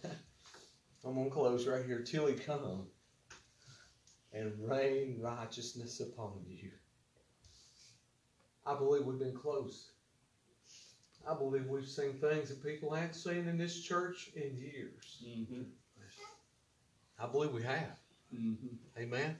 I'm 1.04 1.14
gonna 1.14 1.30
close 1.30 1.66
right 1.66 1.84
here. 1.84 2.02
Till 2.02 2.26
he 2.26 2.34
come 2.34 2.86
and 4.32 4.52
rain 4.58 5.18
righteousness 5.20 6.00
upon 6.00 6.32
you. 6.46 6.70
I 8.66 8.74
believe 8.76 9.04
we've 9.04 9.18
been 9.18 9.34
close 9.34 9.92
I 11.28 11.34
believe 11.34 11.66
we've 11.66 11.86
seen 11.86 12.14
things 12.14 12.48
that 12.48 12.64
people 12.64 12.92
haven't 12.92 13.14
seen 13.14 13.46
in 13.46 13.58
this 13.58 13.80
church 13.82 14.30
in 14.34 14.56
years. 14.56 15.22
Mm-hmm. 15.26 15.62
I 17.18 17.26
believe 17.26 17.52
we 17.52 17.62
have. 17.62 17.98
Mm-hmm. 18.34 19.00
Amen. 19.00 19.36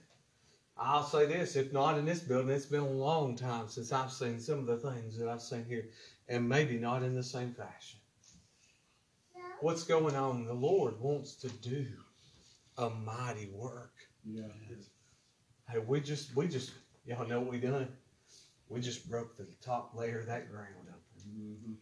I'll 0.76 1.04
say 1.04 1.26
this, 1.26 1.56
if 1.56 1.72
not 1.72 1.98
in 1.98 2.04
this 2.04 2.20
building, 2.20 2.50
it's 2.50 2.66
been 2.66 2.80
a 2.80 2.88
long 2.88 3.36
time 3.36 3.68
since 3.68 3.92
I've 3.92 4.12
seen 4.12 4.40
some 4.40 4.60
of 4.60 4.66
the 4.66 4.76
things 4.76 5.18
that 5.18 5.28
I've 5.28 5.42
seen 5.42 5.64
here, 5.68 5.88
and 6.28 6.48
maybe 6.48 6.78
not 6.78 7.02
in 7.02 7.14
the 7.14 7.22
same 7.22 7.52
fashion. 7.52 8.00
What's 9.62 9.84
going 9.84 10.16
on? 10.16 10.46
The 10.46 10.54
Lord 10.54 10.98
wants 11.00 11.34
to 11.36 11.48
do 11.48 11.86
a 12.78 12.88
mighty 12.88 13.50
work. 13.52 13.92
Yeah. 14.24 14.44
Hey, 15.68 15.80
we 15.86 16.00
just, 16.00 16.34
we 16.34 16.48
just, 16.48 16.72
y'all 17.04 17.28
know 17.28 17.40
what 17.40 17.50
we 17.50 17.58
done? 17.58 17.88
We 18.70 18.80
just 18.80 19.06
broke 19.10 19.36
the 19.36 19.46
top 19.60 19.92
layer 19.94 20.20
of 20.20 20.26
that 20.26 20.50
ground 20.50 20.88
up. 20.88 21.02
Mm-hmm. 21.28 21.74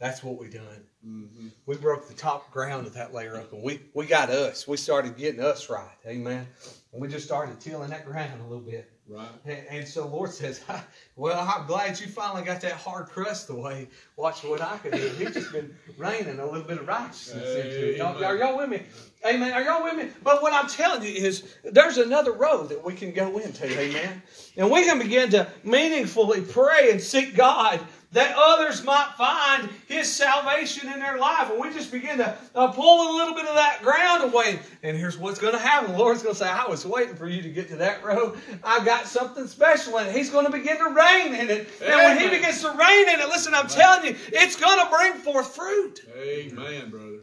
That's 0.00 0.24
what 0.24 0.40
we 0.40 0.48
done. 0.48 0.64
Mm-hmm. 1.06 1.48
We 1.66 1.76
broke 1.76 2.08
the 2.08 2.14
top 2.14 2.50
ground 2.50 2.86
of 2.86 2.94
that 2.94 3.12
layer 3.12 3.36
up, 3.36 3.52
and 3.52 3.62
we 3.62 3.80
we 3.92 4.06
got 4.06 4.30
us. 4.30 4.66
We 4.66 4.78
started 4.78 5.16
getting 5.16 5.42
us 5.42 5.68
right. 5.68 5.94
Amen. 6.06 6.46
And 6.92 7.02
we 7.02 7.06
just 7.06 7.26
started 7.26 7.60
tilling 7.60 7.90
that 7.90 8.06
ground 8.06 8.40
a 8.40 8.44
little 8.44 8.64
bit. 8.64 8.90
Right. 9.06 9.28
And, 9.44 9.58
and 9.70 9.88
so 9.88 10.06
Lord 10.06 10.30
says, 10.30 10.64
"Well, 11.16 11.38
I'm 11.38 11.66
glad 11.66 12.00
you 12.00 12.06
finally 12.06 12.42
got 12.42 12.62
that 12.62 12.72
hard 12.72 13.08
crust 13.08 13.50
away. 13.50 13.88
Watch 14.16 14.42
what 14.42 14.62
I 14.62 14.78
can 14.78 14.92
do." 14.92 15.08
He's 15.18 15.34
just 15.34 15.52
been 15.52 15.76
raining 15.98 16.38
a 16.38 16.46
little 16.46 16.66
bit 16.66 16.78
of 16.78 16.88
righteousness 16.88 17.56
into 17.56 17.92
it. 17.92 17.98
Y'all, 17.98 18.24
are 18.24 18.36
y'all 18.36 18.56
with 18.56 18.70
me? 18.70 18.82
Amen. 19.26 19.52
Are 19.52 19.62
y'all 19.62 19.84
with 19.84 19.96
me? 19.96 20.08
But 20.22 20.42
what 20.42 20.54
I'm 20.54 20.66
telling 20.66 21.02
you 21.02 21.12
is, 21.12 21.56
there's 21.62 21.98
another 21.98 22.32
road 22.32 22.70
that 22.70 22.82
we 22.82 22.94
can 22.94 23.12
go 23.12 23.36
into. 23.36 23.66
Amen. 23.66 24.22
And 24.56 24.70
we 24.70 24.84
can 24.84 24.98
begin 24.98 25.28
to 25.30 25.46
meaningfully 25.62 26.40
pray 26.40 26.90
and 26.90 27.00
seek 27.00 27.36
God 27.36 27.80
that 28.12 28.34
others 28.36 28.82
might 28.82 29.12
find 29.16 29.68
His 29.86 30.12
salvation 30.12 30.92
in 30.92 30.98
their 30.98 31.18
life. 31.18 31.50
And 31.50 31.60
we 31.60 31.72
just 31.72 31.92
begin 31.92 32.18
to 32.18 32.36
uh, 32.54 32.68
pull 32.72 33.10
a 33.10 33.16
little 33.16 33.34
bit 33.34 33.46
of 33.46 33.54
that 33.54 33.80
ground 33.82 34.24
away. 34.32 34.58
And 34.82 34.96
here's 34.96 35.16
what's 35.16 35.38
going 35.38 35.52
to 35.52 35.58
happen. 35.60 35.92
The 35.92 35.98
Lord's 35.98 36.22
going 36.22 36.34
to 36.34 36.38
say, 36.38 36.48
I 36.48 36.66
was 36.66 36.84
waiting 36.84 37.14
for 37.14 37.28
you 37.28 37.40
to 37.42 37.48
get 37.48 37.68
to 37.68 37.76
that 37.76 38.02
road. 38.04 38.38
I've 38.64 38.84
got 38.84 39.06
something 39.06 39.46
special 39.46 39.98
in 39.98 40.08
it. 40.08 40.16
He's 40.16 40.30
going 40.30 40.44
to 40.46 40.52
begin 40.52 40.78
to 40.78 40.90
rain 40.90 41.34
in 41.34 41.50
it. 41.50 41.68
And 41.82 41.94
when 41.94 42.18
He 42.18 42.28
begins 42.28 42.60
to 42.62 42.70
rain 42.70 43.08
in 43.08 43.20
it, 43.20 43.28
listen, 43.28 43.54
I'm 43.54 43.68
telling 43.68 44.06
you, 44.06 44.16
it's 44.28 44.56
going 44.56 44.84
to 44.84 44.90
bring 44.90 45.12
forth 45.14 45.54
fruit. 45.54 46.00
Amen, 46.16 46.90
brother. 46.90 47.20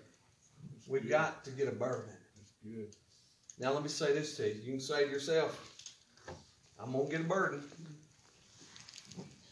That's 0.71 0.87
We've 0.87 1.01
good. 1.01 1.09
got 1.09 1.43
to 1.45 1.51
get 1.51 1.67
a 1.67 1.71
burden. 1.71 2.13
That's 2.37 2.53
good. 2.63 2.95
Now, 3.59 3.73
let 3.73 3.83
me 3.83 3.89
say 3.89 4.13
this 4.13 4.37
to 4.37 4.47
you. 4.47 4.61
You 4.61 4.71
can 4.73 4.79
say 4.79 5.03
to 5.03 5.09
yourself, 5.09 5.73
I'm 6.79 6.93
going 6.93 7.07
to 7.07 7.11
get 7.11 7.21
a 7.25 7.27
burden. 7.27 7.63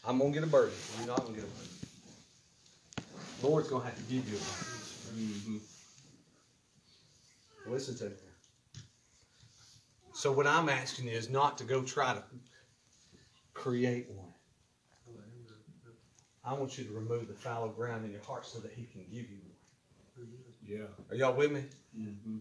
I'm 0.06 0.20
to 0.20 0.30
get 0.30 0.44
a 0.44 0.46
burden. 0.46 0.74
You're 0.98 1.08
not 1.08 1.22
going 1.22 1.34
to 1.34 1.40
get 1.40 1.48
a 1.48 1.52
burden. 1.52 1.70
The 3.40 3.46
Lord's 3.46 3.68
going 3.68 3.82
to 3.82 3.88
have 3.88 3.96
to 3.96 4.02
give 4.04 4.28
you 4.28 4.36
a 4.36 4.40
burden. 4.40 4.80
Mm-hmm. 5.16 5.56
Listen 7.72 7.96
to 7.96 8.04
me. 8.04 8.10
So, 10.12 10.30
what 10.32 10.46
I'm 10.46 10.68
asking 10.68 11.08
is 11.08 11.28
not 11.28 11.58
to 11.58 11.64
go 11.64 11.82
try 11.82 12.14
to 12.14 12.22
create 13.52 14.08
one. 14.10 14.32
I 16.44 16.52
want 16.54 16.78
you 16.78 16.84
to 16.84 16.92
remove 16.92 17.26
the 17.26 17.34
fallow 17.34 17.68
ground 17.68 18.04
in 18.04 18.12
your 18.12 18.22
heart 18.22 18.46
so 18.46 18.60
that 18.60 18.72
He 18.72 18.84
can 18.84 19.02
give 19.10 19.28
you 19.28 19.38
one. 19.42 20.28
Yeah. 20.64 20.86
Are 21.10 21.16
y'all 21.16 21.36
with 21.36 21.50
me? 21.50 21.64
Mm-hmm. 21.98 22.36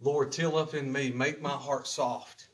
Lord, 0.00 0.30
till 0.30 0.56
up 0.56 0.74
in 0.74 0.92
me, 0.92 1.10
make 1.10 1.42
my 1.42 1.48
heart 1.50 1.88
soft 1.88 2.46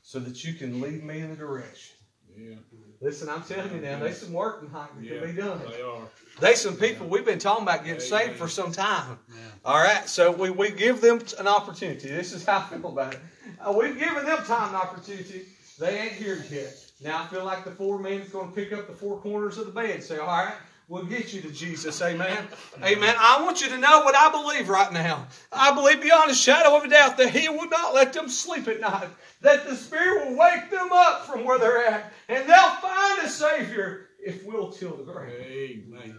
so 0.00 0.18
that 0.18 0.42
you 0.42 0.54
can 0.54 0.80
lead 0.80 1.04
me 1.04 1.20
in 1.20 1.30
the 1.30 1.36
direction. 1.36 1.96
Yeah. 2.36 2.54
Listen, 3.00 3.28
I'm 3.28 3.42
telling 3.42 3.74
you 3.74 3.80
now, 3.80 3.98
there's 3.98 4.18
some 4.18 4.32
work 4.32 4.60
that 4.72 4.88
Yeah. 5.00 5.20
can 5.20 5.34
be 5.34 5.40
done. 5.40 5.60
They 5.70 5.82
are. 5.82 6.02
There's 6.40 6.60
some 6.60 6.76
people 6.76 7.06
we've 7.08 7.24
been 7.24 7.38
talking 7.38 7.64
about 7.64 7.84
getting 7.84 8.00
saved 8.00 8.36
for 8.36 8.48
some 8.48 8.72
time. 8.72 9.18
All 9.64 9.78
right, 9.80 10.08
so 10.08 10.30
we, 10.30 10.50
we 10.50 10.70
give 10.70 11.00
them 11.00 11.20
an 11.38 11.46
opportunity. 11.46 12.08
This 12.08 12.32
is 12.32 12.44
how 12.44 12.58
I 12.58 12.62
feel 12.76 12.86
about 12.86 13.14
it. 13.14 13.20
Uh, 13.60 13.72
we've 13.72 13.98
given 13.98 14.24
them 14.24 14.38
time 14.44 14.68
and 14.68 14.76
opportunity. 14.76 15.42
They 15.78 15.98
ain't 15.98 16.12
here 16.12 16.44
yet. 16.50 16.74
Now 17.02 17.22
I 17.22 17.26
feel 17.26 17.44
like 17.44 17.64
the 17.64 17.70
four 17.72 17.98
men 17.98 18.20
is 18.20 18.28
going 18.28 18.48
to 18.50 18.54
pick 18.54 18.72
up 18.72 18.86
the 18.86 18.94
four 18.94 19.18
corners 19.18 19.58
of 19.58 19.66
the 19.66 19.72
bed 19.72 19.90
and 19.90 20.02
say, 20.02 20.18
All 20.18 20.26
right, 20.26 20.54
we'll 20.92 21.04
get 21.04 21.32
you 21.32 21.40
to 21.40 21.50
Jesus. 21.50 22.02
Amen. 22.02 22.46
Amen. 22.82 23.16
I 23.18 23.42
want 23.42 23.62
you 23.62 23.70
to 23.70 23.78
know 23.78 24.02
what 24.02 24.14
I 24.14 24.30
believe 24.30 24.68
right 24.68 24.92
now. 24.92 25.26
I 25.50 25.74
believe 25.74 26.02
beyond 26.02 26.30
a 26.30 26.34
shadow 26.34 26.76
of 26.76 26.84
a 26.84 26.88
doubt 26.88 27.16
that 27.16 27.30
He 27.30 27.48
will 27.48 27.68
not 27.68 27.94
let 27.94 28.12
them 28.12 28.28
sleep 28.28 28.68
at 28.68 28.78
night, 28.78 29.08
that 29.40 29.66
the 29.66 29.74
Spirit 29.74 30.28
will 30.28 30.36
wake 30.36 30.70
them 30.70 30.90
up 30.92 31.24
from 31.24 31.46
where 31.46 31.58
they're 31.58 31.86
at, 31.86 32.12
and 32.28 32.46
they'll 32.46 32.76
find 32.76 33.22
a 33.22 33.28
Savior 33.28 34.08
if 34.22 34.44
we'll 34.44 34.70
till 34.70 34.94
the 34.94 35.04
ground. 35.04 35.32
Amen. 35.32 36.18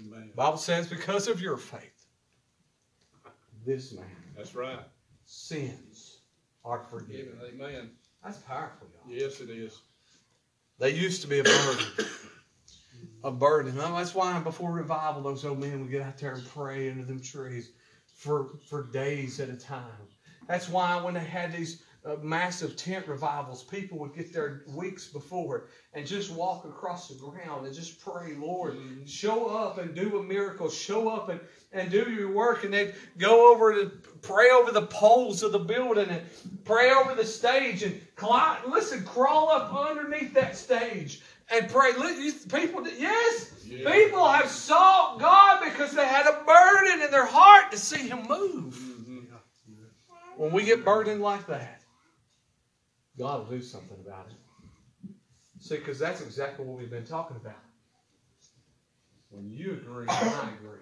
Amen. 0.00 0.30
Bible 0.34 0.56
says, 0.56 0.88
because 0.88 1.28
of 1.28 1.42
your 1.42 1.58
faith, 1.58 2.06
this 3.66 3.92
man 3.92 4.06
That's 4.34 4.54
right. 4.54 4.78
sins 5.26 6.20
are 6.64 6.80
forgiven. 6.80 7.38
Amen. 7.46 7.90
That's 8.24 8.38
powerful, 8.38 8.88
y'all. 8.94 9.14
Yes, 9.14 9.40
it 9.40 9.50
is. 9.50 9.82
They 10.78 10.94
used 10.94 11.20
to 11.22 11.28
be 11.28 11.40
a 11.40 11.44
burden. 11.44 12.06
A 13.24 13.30
burden. 13.30 13.76
That's 13.76 14.14
why 14.14 14.38
before 14.40 14.72
revival, 14.72 15.22
those 15.22 15.44
old 15.44 15.60
men 15.60 15.80
would 15.80 15.90
get 15.90 16.02
out 16.02 16.18
there 16.18 16.34
and 16.34 16.48
pray 16.48 16.90
under 16.90 17.04
them 17.04 17.20
trees 17.20 17.72
for, 18.14 18.50
for 18.68 18.84
days 18.92 19.40
at 19.40 19.48
a 19.48 19.56
time. 19.56 20.08
That's 20.48 20.68
why 20.68 21.00
when 21.00 21.14
they 21.14 21.20
had 21.20 21.52
these 21.52 21.82
uh, 22.04 22.16
massive 22.20 22.76
tent 22.76 23.06
revivals, 23.06 23.62
people 23.62 23.98
would 23.98 24.14
get 24.14 24.32
there 24.32 24.62
weeks 24.74 25.06
before 25.08 25.68
and 25.94 26.04
just 26.04 26.32
walk 26.32 26.64
across 26.64 27.08
the 27.08 27.14
ground 27.14 27.64
and 27.64 27.74
just 27.74 28.00
pray, 28.00 28.34
Lord, 28.34 28.76
show 29.06 29.46
up 29.46 29.78
and 29.78 29.94
do 29.94 30.18
a 30.18 30.22
miracle, 30.22 30.68
show 30.68 31.08
up 31.08 31.28
and, 31.28 31.40
and 31.72 31.90
do 31.90 32.10
your 32.10 32.32
work. 32.32 32.64
And 32.64 32.74
they'd 32.74 32.94
go 33.18 33.52
over 33.52 33.72
to 33.74 33.90
pray 34.20 34.50
over 34.50 34.72
the 34.72 34.86
poles 34.86 35.44
of 35.44 35.52
the 35.52 35.60
building 35.60 36.08
and 36.08 36.22
pray 36.64 36.90
over 36.90 37.14
the 37.14 37.24
stage 37.24 37.84
and 37.84 38.00
climb, 38.16 38.58
listen, 38.68 39.04
crawl 39.04 39.50
up 39.50 39.72
underneath 39.72 40.34
that 40.34 40.56
stage 40.56 41.22
and 41.50 41.68
pray. 41.68 41.92
Li- 41.92 42.32
People, 42.52 42.86
yes, 42.88 43.52
Yeah. 43.66 43.90
people 43.90 44.26
have 44.28 44.48
sought 44.48 45.18
God 45.18 45.62
because 45.64 45.92
they 45.92 46.06
had 46.06 46.26
a 46.26 46.42
burden 46.44 47.02
in 47.02 47.10
their 47.10 47.26
heart 47.26 47.70
to 47.72 47.78
see 47.78 48.08
Him 48.08 48.26
move. 48.28 48.74
Mm-hmm. 48.74 49.18
When 50.36 50.52
we 50.52 50.64
get 50.64 50.84
burdened 50.84 51.20
like 51.22 51.46
that, 51.48 51.80
God 53.18 53.48
will 53.48 53.56
do 53.56 53.62
something 53.62 53.98
about 54.04 54.26
it. 54.30 54.36
See, 55.60 55.76
because 55.76 55.98
that's 55.98 56.20
exactly 56.22 56.64
what 56.64 56.78
we've 56.78 56.90
been 56.90 57.04
talking 57.06 57.36
about. 57.36 57.60
When 59.30 59.50
you 59.50 59.72
agree, 59.72 60.06
I 60.08 60.50
agree 60.58 60.78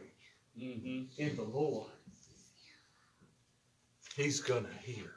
Mm-hmm. 0.61 1.23
in 1.23 1.37
the 1.37 1.43
Lord, 1.43 1.89
He's 4.17 4.41
going 4.41 4.65
to 4.67 4.73
hear. 4.83 5.11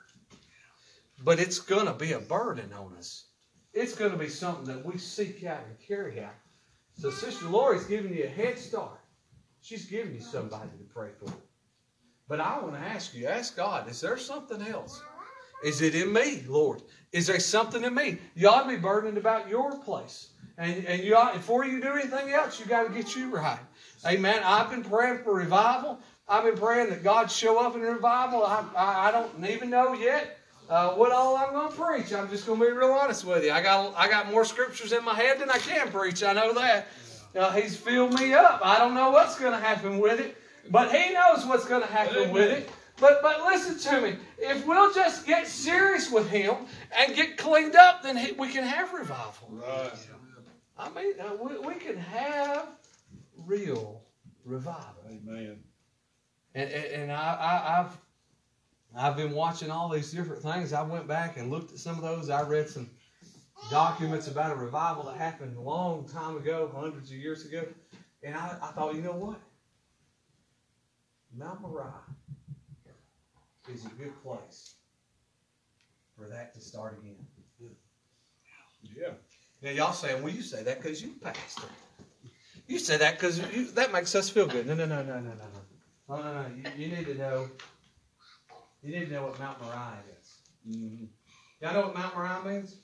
But 1.23 1.39
it's 1.39 1.59
going 1.59 1.85
to 1.87 1.93
be 1.93 2.13
a 2.13 2.19
burden 2.19 2.71
on 2.73 2.95
us. 2.97 3.25
It's 3.73 3.95
going 3.95 4.11
to 4.11 4.17
be 4.17 4.29
something 4.29 4.65
that 4.65 4.85
we 4.85 4.97
seek 4.97 5.43
out 5.45 5.61
and 5.67 5.79
carry 5.79 6.21
out. 6.21 6.35
So, 6.95 7.09
Sister 7.09 7.45
Lori's 7.45 7.85
giving 7.85 8.13
you 8.13 8.25
a 8.25 8.27
head 8.27 8.59
start. 8.59 8.99
She's 9.61 9.85
giving 9.85 10.13
you 10.13 10.21
somebody 10.21 10.69
to 10.77 10.93
pray 10.93 11.09
for. 11.19 11.33
But 12.27 12.39
I 12.39 12.59
want 12.59 12.73
to 12.75 12.79
ask 12.79 13.15
you, 13.15 13.27
ask 13.27 13.55
God, 13.55 13.89
is 13.89 13.99
there 13.99 14.17
something 14.17 14.61
else? 14.61 15.01
Is 15.63 15.81
it 15.81 15.95
in 15.95 16.13
me, 16.13 16.43
Lord? 16.47 16.81
Is 17.11 17.27
there 17.27 17.39
something 17.39 17.83
in 17.83 17.95
me? 17.95 18.17
You 18.35 18.49
ought 18.49 18.63
to 18.63 18.69
be 18.69 18.75
burdened 18.75 19.17
about 19.17 19.49
your 19.49 19.77
place. 19.79 20.29
And, 20.57 20.85
and 20.85 21.03
you 21.03 21.15
ought, 21.15 21.33
before 21.33 21.65
you 21.65 21.81
do 21.81 21.93
anything 21.93 22.29
else, 22.31 22.59
you 22.59 22.65
got 22.65 22.87
to 22.87 22.93
get 22.93 23.15
you 23.15 23.29
right. 23.29 23.59
Amen. 24.05 24.41
I've 24.43 24.69
been 24.69 24.83
praying 24.83 25.23
for 25.23 25.33
revival. 25.33 25.99
I've 26.27 26.43
been 26.43 26.57
praying 26.57 26.89
that 26.89 27.03
God 27.03 27.31
show 27.31 27.65
up 27.65 27.75
in 27.75 27.81
revival. 27.81 28.45
I, 28.45 28.65
I, 28.75 29.07
I 29.07 29.11
don't 29.11 29.45
even 29.49 29.69
know 29.69 29.93
yet 29.93 30.37
uh, 30.69 30.91
what 30.91 31.11
all 31.11 31.35
I'm 31.35 31.51
going 31.51 31.71
to 31.71 31.75
preach. 31.75 32.13
I'm 32.13 32.29
just 32.29 32.45
going 32.45 32.59
to 32.59 32.65
be 32.65 32.71
real 32.71 32.91
honest 32.91 33.25
with 33.25 33.43
you. 33.43 33.51
I 33.51 33.61
got 33.61 33.93
I 33.95 34.07
got 34.09 34.31
more 34.31 34.45
scriptures 34.45 34.91
in 34.91 35.03
my 35.03 35.13
head 35.13 35.39
than 35.39 35.49
I 35.49 35.57
can 35.57 35.89
preach. 35.89 36.23
I 36.23 36.33
know 36.33 36.53
that. 36.53 36.87
Uh, 37.35 37.51
he's 37.51 37.75
filled 37.75 38.13
me 38.13 38.33
up. 38.33 38.61
I 38.63 38.77
don't 38.77 38.93
know 38.93 39.09
what's 39.09 39.39
going 39.39 39.53
to 39.53 39.59
happen 39.59 39.99
with 39.99 40.19
it, 40.19 40.37
but 40.69 40.91
He 40.91 41.13
knows 41.13 41.45
what's 41.45 41.65
going 41.65 41.81
to 41.81 41.87
happen 41.87 42.31
with 42.31 42.51
it. 42.51 42.69
But 42.99 43.21
but 43.23 43.43
listen 43.45 43.79
to 43.91 44.01
me. 44.01 44.15
If 44.37 44.67
we'll 44.67 44.93
just 44.93 45.25
get 45.25 45.47
serious 45.47 46.11
with 46.11 46.29
Him 46.29 46.55
and 46.95 47.15
get 47.15 47.37
cleaned 47.37 47.75
up, 47.75 48.03
then 48.03 48.15
he, 48.15 48.33
we 48.33 48.49
can 48.49 48.63
have 48.63 48.93
revival. 48.93 49.49
Right. 49.49 49.91
I 50.77 50.89
mean, 50.89 51.13
uh, 51.19 51.35
we, 51.41 51.57
we 51.59 51.75
can 51.75 51.97
have 51.97 52.67
real 53.45 54.01
revival. 54.45 55.03
Amen. 55.07 55.59
And, 56.55 56.69
and, 56.69 56.85
and 56.85 57.11
I, 57.11 57.15
I, 57.15 57.79
I've 57.79 57.97
I've 58.95 59.17
been 59.17 59.31
watching 59.31 59.71
all 59.71 59.89
these 59.89 60.11
different 60.11 60.41
things. 60.41 60.71
I 60.71 60.83
went 60.83 61.07
back 61.07 61.37
and 61.37 61.49
looked 61.49 61.71
at 61.71 61.79
some 61.79 61.95
of 61.95 62.03
those. 62.03 62.29
I 62.29 62.43
read 62.43 62.69
some 62.69 62.89
documents 63.71 64.27
about 64.27 64.51
a 64.51 64.55
revival 64.55 65.03
that 65.05 65.17
happened 65.17 65.57
a 65.57 65.61
long 65.61 66.07
time 66.07 66.37
ago, 66.37 66.71
hundreds 66.75 67.09
of 67.09 67.17
years 67.17 67.45
ago. 67.45 67.65
And 68.21 68.35
I, 68.35 68.55
I 68.61 68.67
thought, 68.67 68.95
you 68.95 69.01
know 69.01 69.13
what? 69.13 69.39
Mount 71.35 71.61
Moriah 71.61 71.91
is 73.73 73.85
a 73.85 73.89
good 73.89 74.13
place 74.23 74.75
for 76.15 76.27
that 76.27 76.53
to 76.53 76.61
start 76.61 76.99
again. 77.01 77.15
Yeah. 78.95 79.09
Now 79.63 79.71
y'all 79.71 79.93
saying, 79.93 80.21
well, 80.21 80.31
you 80.31 80.41
say 80.41 80.61
that 80.63 80.81
because 80.81 81.01
you 81.01 81.13
pastor. 81.21 81.67
You 82.67 82.79
said 82.79 83.01
that 83.01 83.19
because 83.19 83.41
that 83.73 83.91
makes 83.91 84.13
us 84.13 84.29
feel 84.29 84.45
good. 84.45 84.67
No, 84.67 84.75
no, 84.75 84.85
no, 84.85 85.01
no, 85.03 85.19
no, 85.19 85.21
no, 85.21 85.31
no. 85.31 86.15
No, 86.15 86.17
no, 86.17 86.33
no. 86.33 86.45
You, 86.55 86.85
you 86.85 86.95
need 86.95 87.05
to 87.07 87.15
know. 87.15 87.49
You 88.83 88.99
need 88.99 89.05
to 89.07 89.13
know 89.13 89.23
what 89.23 89.39
Mount 89.39 89.61
Moriah 89.61 90.03
is. 90.19 90.37
Mhm. 90.67 91.07
Y'all 91.61 91.73
know 91.73 91.81
what 91.87 91.95
Mount 91.95 92.15
Moriah 92.15 92.43
means? 92.43 92.75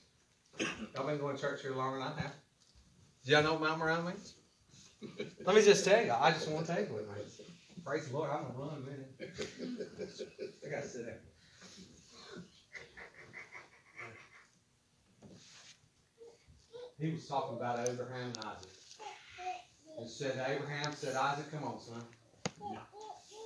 Y'all 0.93 1.05
been 1.05 1.17
going 1.17 1.35
to 1.35 1.41
church 1.41 1.61
here 1.61 1.75
longer 1.75 1.99
than 1.99 2.07
I 2.07 2.21
have. 2.21 2.33
Do 3.25 3.31
y'all 3.31 3.43
know 3.43 3.53
what 3.53 3.61
Mount 3.61 3.79
Moriah 3.79 4.01
means? 4.01 4.35
Let 5.45 5.55
me 5.55 5.61
just 5.61 5.83
tell 5.83 6.03
you. 6.03 6.13
I 6.13 6.31
just 6.31 6.47
want 6.49 6.65
to 6.65 6.73
tell 6.73 6.81
you 6.81 6.87
what 6.93 7.01
it 7.03 7.17
means. 7.17 7.41
Praise 7.83 8.07
the 8.07 8.13
Lord. 8.13 8.29
I'm 8.29 8.43
gonna 8.43 8.57
run 8.57 8.77
a 8.77 8.79
minute. 8.79 9.11
I 10.65 10.69
gotta 10.69 10.87
sit 10.87 11.05
down. 11.05 11.15
He 16.99 17.11
was 17.11 17.27
talking 17.27 17.57
about 17.57 17.87
Abraham 17.87 18.27
and 18.27 18.37
Isaac. 18.39 18.71
And 19.97 20.09
said 20.09 20.33
Abraham, 20.47 20.93
said 20.93 21.15
Isaac, 21.15 21.51
come 21.51 21.63
on, 21.63 21.79
son. 21.79 22.03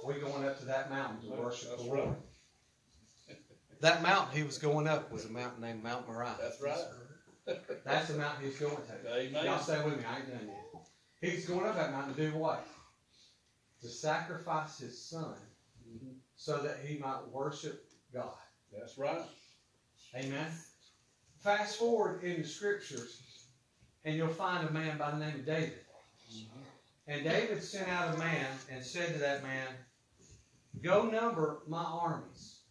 We're 0.03 0.19
going 0.19 0.45
up 0.45 0.59
to 0.59 0.65
that 0.65 0.89
mountain 0.89 1.29
to 1.29 1.35
worship 1.35 1.77
the 1.77 1.83
Lord. 1.83 2.15
That 3.83 4.01
mountain 4.01 4.37
he 4.37 4.43
was 4.43 4.57
going 4.59 4.87
up 4.87 5.11
was 5.11 5.25
a 5.25 5.29
mountain 5.29 5.59
named 5.59 5.83
Mount 5.83 6.07
Moriah. 6.07 6.35
That's 6.41 6.61
right. 6.61 6.77
That's 7.83 8.07
the 8.07 8.17
mountain 8.17 8.45
he's 8.45 8.57
going 8.57 8.77
to. 8.77 9.13
Amen. 9.13 9.43
Y'all 9.43 9.59
stay 9.59 9.83
with 9.83 9.97
me, 9.97 10.05
I 10.09 10.19
ain't 10.19 10.29
done 10.29 10.47
yet. 10.47 10.81
He's 11.19 11.45
going 11.45 11.65
up 11.65 11.75
that 11.75 11.91
mountain 11.91 12.15
to 12.15 12.31
do 12.31 12.37
what? 12.37 12.65
To 13.81 13.89
sacrifice 13.89 14.77
his 14.79 14.97
son 14.97 15.35
Mhm. 15.85 16.15
so 16.37 16.59
that 16.59 16.79
he 16.85 16.97
might 16.97 17.27
worship 17.27 17.85
God. 18.13 18.37
That's 18.71 18.97
right. 18.97 19.21
Amen. 20.15 20.49
Fast 21.41 21.75
forward 21.77 22.23
in 22.23 22.41
the 22.41 22.47
scriptures, 22.47 23.21
and 24.05 24.15
you'll 24.15 24.29
find 24.29 24.65
a 24.65 24.71
man 24.71 24.97
by 24.97 25.11
the 25.11 25.17
name 25.17 25.35
of 25.35 25.45
David. 25.45 25.85
And 27.07 27.25
David 27.25 27.61
sent 27.61 27.89
out 27.89 28.15
a 28.15 28.17
man 28.17 28.47
and 28.69 28.81
said 28.81 29.11
to 29.11 29.19
that 29.19 29.43
man, 29.43 29.67
Go 30.81 31.03
number 31.03 31.63
my 31.67 31.83
armies. 31.83 32.62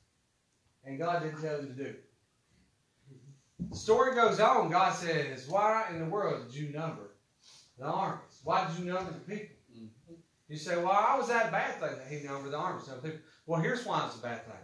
And 0.85 0.99
God 0.99 1.23
didn't 1.23 1.41
tell 1.41 1.59
him 1.59 1.69
to 1.69 1.73
do 1.73 1.89
it. 1.91 2.05
The 3.71 3.77
story 3.77 4.15
goes 4.15 4.41
on. 4.41 4.71
God 4.71 4.93
says, 4.93 5.49
Why 5.49 5.87
in 5.91 5.99
the 5.99 6.05
world 6.07 6.47
did 6.47 6.55
you 6.55 6.73
number 6.73 7.11
the 7.79 7.85
armies? 7.87 8.41
Why 8.45 8.67
did 8.67 8.79
you 8.79 8.93
number 8.93 9.13
the 9.13 9.21
people? 9.21 9.57
Mm-hmm. 9.75 10.15
You 10.49 10.57
say, 10.57 10.77
Well, 10.77 10.91
I 10.91 11.17
was 11.17 11.29
that 11.29 11.49
a 11.49 11.53
bad 11.53 11.75
thing 11.81 11.97
that 11.97 12.07
he 12.11 12.27
numbered 12.27 12.53
the 12.53 12.59
armies? 12.59 12.89
Well, 13.47 13.61
here's 13.61 13.87
why 13.87 14.07
it's 14.07 14.19
a 14.19 14.23
bad 14.23 14.45
thing. 14.45 14.55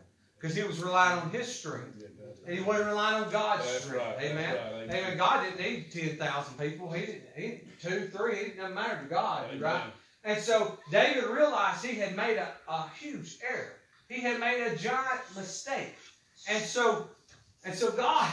Because 0.41 0.55
he 0.57 0.63
was 0.63 0.83
relying 0.83 1.19
on 1.21 1.31
his 1.31 1.53
strength. 1.53 2.03
And 2.47 2.57
he 2.57 2.63
wasn't 2.63 2.89
relying 2.89 3.25
on 3.25 3.31
God's 3.31 3.65
That's 3.65 3.85
strength. 3.85 4.05
right. 4.05 4.25
Amen. 4.25 4.55
Right. 4.55 4.83
Amen. 4.85 5.17
God 5.19 5.45
didn't 5.45 5.61
need 5.61 5.91
ten 5.91 6.17
thousand 6.17 6.59
people. 6.59 6.93
He 6.93 7.07
didn't. 7.07 7.23
He 7.37 7.61
two, 7.81 8.09
three. 8.09 8.37
It 8.37 8.57
doesn't 8.57 8.75
matter 8.75 9.03
to 9.03 9.09
God, 9.09 9.47
Amen. 9.49 9.61
right? 9.61 9.83
And 10.25 10.41
so 10.41 10.79
David 10.91 11.25
realized 11.25 11.85
he 11.85 11.97
had 11.97 12.15
made 12.15 12.37
a, 12.37 12.49
a 12.69 12.89
huge 13.01 13.39
error. 13.49 13.73
He 14.09 14.21
had 14.21 14.41
made 14.41 14.67
a 14.67 14.77
giant 14.77 15.21
mistake. 15.37 15.95
And 16.49 16.65
so, 16.65 17.09
and 17.65 17.75
so 17.75 17.91
God 17.93 18.33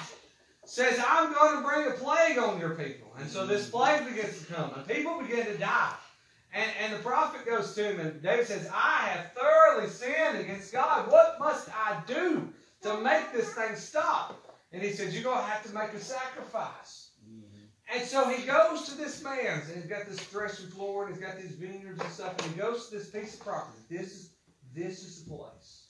says, 0.65 0.99
"I'm 1.05 1.33
going 1.33 1.57
to 1.57 1.67
bring 1.67 1.87
a 1.87 1.91
plague 1.91 2.37
on 2.37 2.59
your 2.59 2.75
people." 2.75 3.13
And 3.17 3.29
so 3.29 3.45
this 3.45 3.69
plague 3.69 4.05
begins 4.05 4.39
to 4.39 4.53
come, 4.53 4.73
and 4.73 4.87
people 4.87 5.21
begin 5.21 5.45
to 5.45 5.57
die. 5.57 5.93
And, 6.53 6.71
and 6.81 6.93
the 6.93 6.99
prophet 6.99 7.45
goes 7.45 7.75
to 7.75 7.83
him, 7.83 7.99
and 7.99 8.21
David 8.23 8.47
says, 8.47 8.69
"I 8.73 9.07
have 9.09 9.33
thoroughly 9.33 9.89
sinned 9.89 10.37
against 10.37 10.71
God. 10.71 11.11
What 11.11 11.37
must 11.39 11.69
I 11.69 12.01
do 12.07 12.47
to 12.83 13.01
make 13.01 13.33
this 13.33 13.53
thing 13.53 13.75
stop?" 13.75 14.41
And 14.71 14.81
he 14.81 14.91
says, 14.93 15.13
"You're 15.13 15.23
going 15.23 15.39
to 15.39 15.51
have 15.51 15.63
to 15.63 15.73
make 15.73 15.93
a 15.93 15.99
sacrifice." 15.99 17.09
And 17.93 18.03
so 18.03 18.29
he 18.29 18.45
goes 18.45 18.89
to 18.89 18.95
this 18.95 19.21
man's, 19.21 19.69
and 19.69 19.77
he's 19.77 19.85
got 19.85 20.07
this 20.07 20.19
threshing 20.19 20.67
floor, 20.67 21.05
and 21.05 21.15
he's 21.15 21.23
got 21.23 21.37
these 21.37 21.51
vineyards 21.51 22.01
and 22.01 22.11
stuff, 22.11 22.33
and 22.39 22.51
he 22.51 22.59
goes 22.59 22.89
to 22.89 22.97
this 22.97 23.09
piece 23.09 23.35
of 23.35 23.41
property. 23.41 23.77
This 23.89 24.11
is 24.11 24.29
this 24.75 25.03
is 25.03 25.23
the 25.23 25.35
place. 25.35 25.81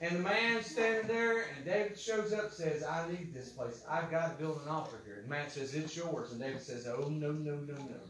And 0.00 0.14
the 0.14 0.20
man 0.20 0.62
standing 0.62 1.08
there, 1.08 1.42
and 1.56 1.64
David 1.64 1.98
shows 1.98 2.32
up 2.32 2.52
says, 2.52 2.84
I 2.84 3.08
need 3.10 3.34
this 3.34 3.48
place. 3.48 3.82
I've 3.88 4.10
got 4.10 4.30
to 4.30 4.42
build 4.42 4.60
an 4.62 4.68
altar 4.68 5.00
here. 5.04 5.16
And 5.16 5.24
the 5.24 5.28
man 5.30 5.48
says, 5.48 5.74
It's 5.74 5.96
yours. 5.96 6.30
And 6.30 6.40
David 6.40 6.62
says, 6.62 6.86
Oh, 6.86 7.08
no, 7.08 7.32
no, 7.32 7.56
no, 7.56 7.74
no. 7.74 8.00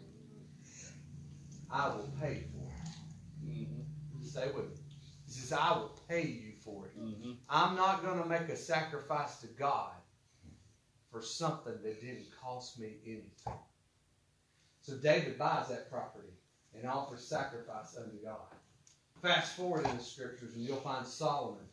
I 1.71 1.89
will 1.89 2.11
pay 2.21 2.45
for 2.53 2.67
it. 2.67 3.47
Mhm. 3.47 3.85
Stay 4.23 4.51
with 4.55 4.71
me. 4.71 4.77
He 5.27 5.33
says, 5.33 5.53
I 5.53 5.79
will 5.79 5.99
pay 6.09 6.27
you 6.27 6.53
for 6.63 6.87
it. 6.87 6.99
Mhm. 6.99 7.39
I'm 7.49 7.75
not 7.77 8.03
going 8.03 8.23
to 8.23 8.29
make 8.29 8.49
a 8.51 8.57
sacrifice 8.57 9.41
to 9.41 9.47
God 9.47 9.93
for 11.11 11.23
something 11.23 11.75
that 11.83 12.01
didn't 12.03 12.27
cost 12.43 12.79
me 12.79 12.97
anything. 13.07 13.59
So 14.83 14.97
David 14.99 15.39
buys 15.39 15.69
that 15.69 15.91
property 15.91 16.33
and 16.75 16.87
offers 16.87 17.27
sacrifice 17.27 17.97
unto 17.97 18.17
God. 18.23 18.58
Fast 19.23 19.57
forward 19.57 19.85
in 19.87 19.97
the 19.97 20.03
scriptures, 20.03 20.55
and 20.55 20.65
you'll 20.65 20.81
find 20.81 21.07
Solomon 21.07 21.67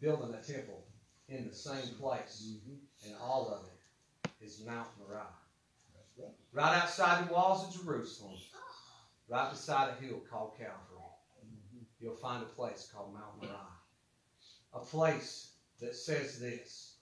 building 0.00 0.34
a 0.34 0.42
temple 0.42 0.82
in 1.28 1.46
the 1.46 1.54
same 1.54 1.94
place, 1.96 2.42
Mhm. 2.42 2.78
and 3.04 3.16
all 3.16 3.48
of 3.48 3.66
it 3.66 4.30
is 4.40 4.60
Mount 4.60 4.96
Moriah. 4.98 5.34
Right. 6.16 6.34
Right 6.52 6.82
outside 6.82 7.28
the 7.28 7.32
walls 7.32 7.64
of 7.64 7.84
Jerusalem, 7.84 8.38
right 9.28 9.50
beside 9.50 9.90
a 9.90 9.94
hill 10.00 10.20
called 10.20 10.56
Calvary 10.56 10.96
Mhm. 11.44 11.84
you'll 11.98 12.16
find 12.16 12.42
a 12.42 12.46
place 12.46 12.86
called 12.86 13.12
Mount 13.12 13.36
Moriah. 13.36 13.78
A 14.72 14.80
place 14.80 15.52
that 15.78 15.94
says 15.94 16.38
this 16.38 16.96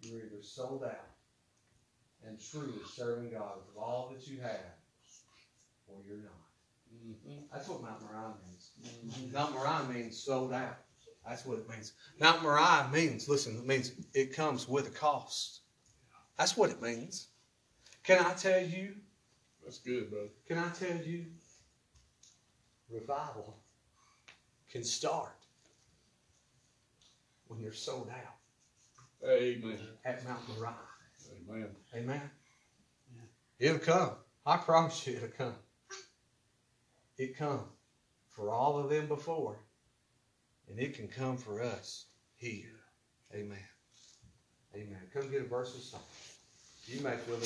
you're 0.00 0.26
either 0.26 0.42
sold 0.42 0.84
out 0.84 1.10
and 2.22 2.40
truly 2.40 2.84
serving 2.84 3.30
God 3.30 3.66
with 3.66 3.76
all 3.76 4.08
that 4.10 4.26
you 4.28 4.40
have, 4.40 4.76
or 5.88 6.00
you're 6.02 6.18
not. 6.18 6.47
Mhm. 6.94 7.48
That's 7.52 7.68
what 7.68 7.82
Mount 7.82 8.02
Moriah 8.02 8.34
means. 8.44 8.70
Mhm. 8.80 9.32
Mount 9.32 9.52
Moriah 9.52 9.84
means 9.84 10.22
sold 10.22 10.52
out. 10.52 10.76
That's 11.26 11.44
what 11.44 11.58
it 11.58 11.68
means. 11.68 11.92
Mount 12.18 12.42
Moriah 12.42 12.88
means, 12.92 13.28
listen, 13.28 13.58
it 13.58 13.66
means 13.66 13.92
it 14.14 14.32
comes 14.32 14.66
with 14.66 14.86
a 14.88 14.90
cost. 14.90 15.60
That's 16.36 16.56
what 16.56 16.70
it 16.70 16.80
means. 16.80 17.28
Can 18.02 18.24
I 18.24 18.32
tell 18.34 18.60
you? 18.62 18.96
That's 19.62 19.78
good, 19.80 20.10
brother. 20.10 20.30
Can 20.46 20.58
I 20.58 20.70
tell 20.70 20.96
you? 20.96 21.26
Revival 22.88 23.62
can 24.70 24.82
start 24.82 25.36
when 27.48 27.60
you're 27.60 27.72
sold 27.72 28.08
out 28.10 29.28
Amen. 29.28 29.78
at 30.04 30.24
Mount 30.24 30.48
Moriah. 30.48 30.74
Amen. 31.50 31.76
Amen. 31.94 32.30
It'll 33.58 33.78
come. 33.78 34.12
I 34.46 34.56
promise 34.56 35.06
you 35.06 35.16
it'll 35.16 35.28
come. 35.28 35.54
It 37.18 37.36
come 37.36 37.64
for 38.28 38.50
all 38.50 38.78
of 38.78 38.90
them 38.90 39.08
before. 39.08 39.58
And 40.68 40.78
it 40.78 40.94
can 40.94 41.08
come 41.08 41.36
for 41.36 41.60
us 41.62 42.06
here. 42.36 42.80
Amen. 43.34 43.58
Amen. 44.74 45.00
Come 45.12 45.30
get 45.30 45.42
a 45.42 45.44
verse 45.44 45.74
of 45.74 45.82
song. 45.82 46.00
You 46.86 47.00
may 47.02 47.16
feel 47.16 47.36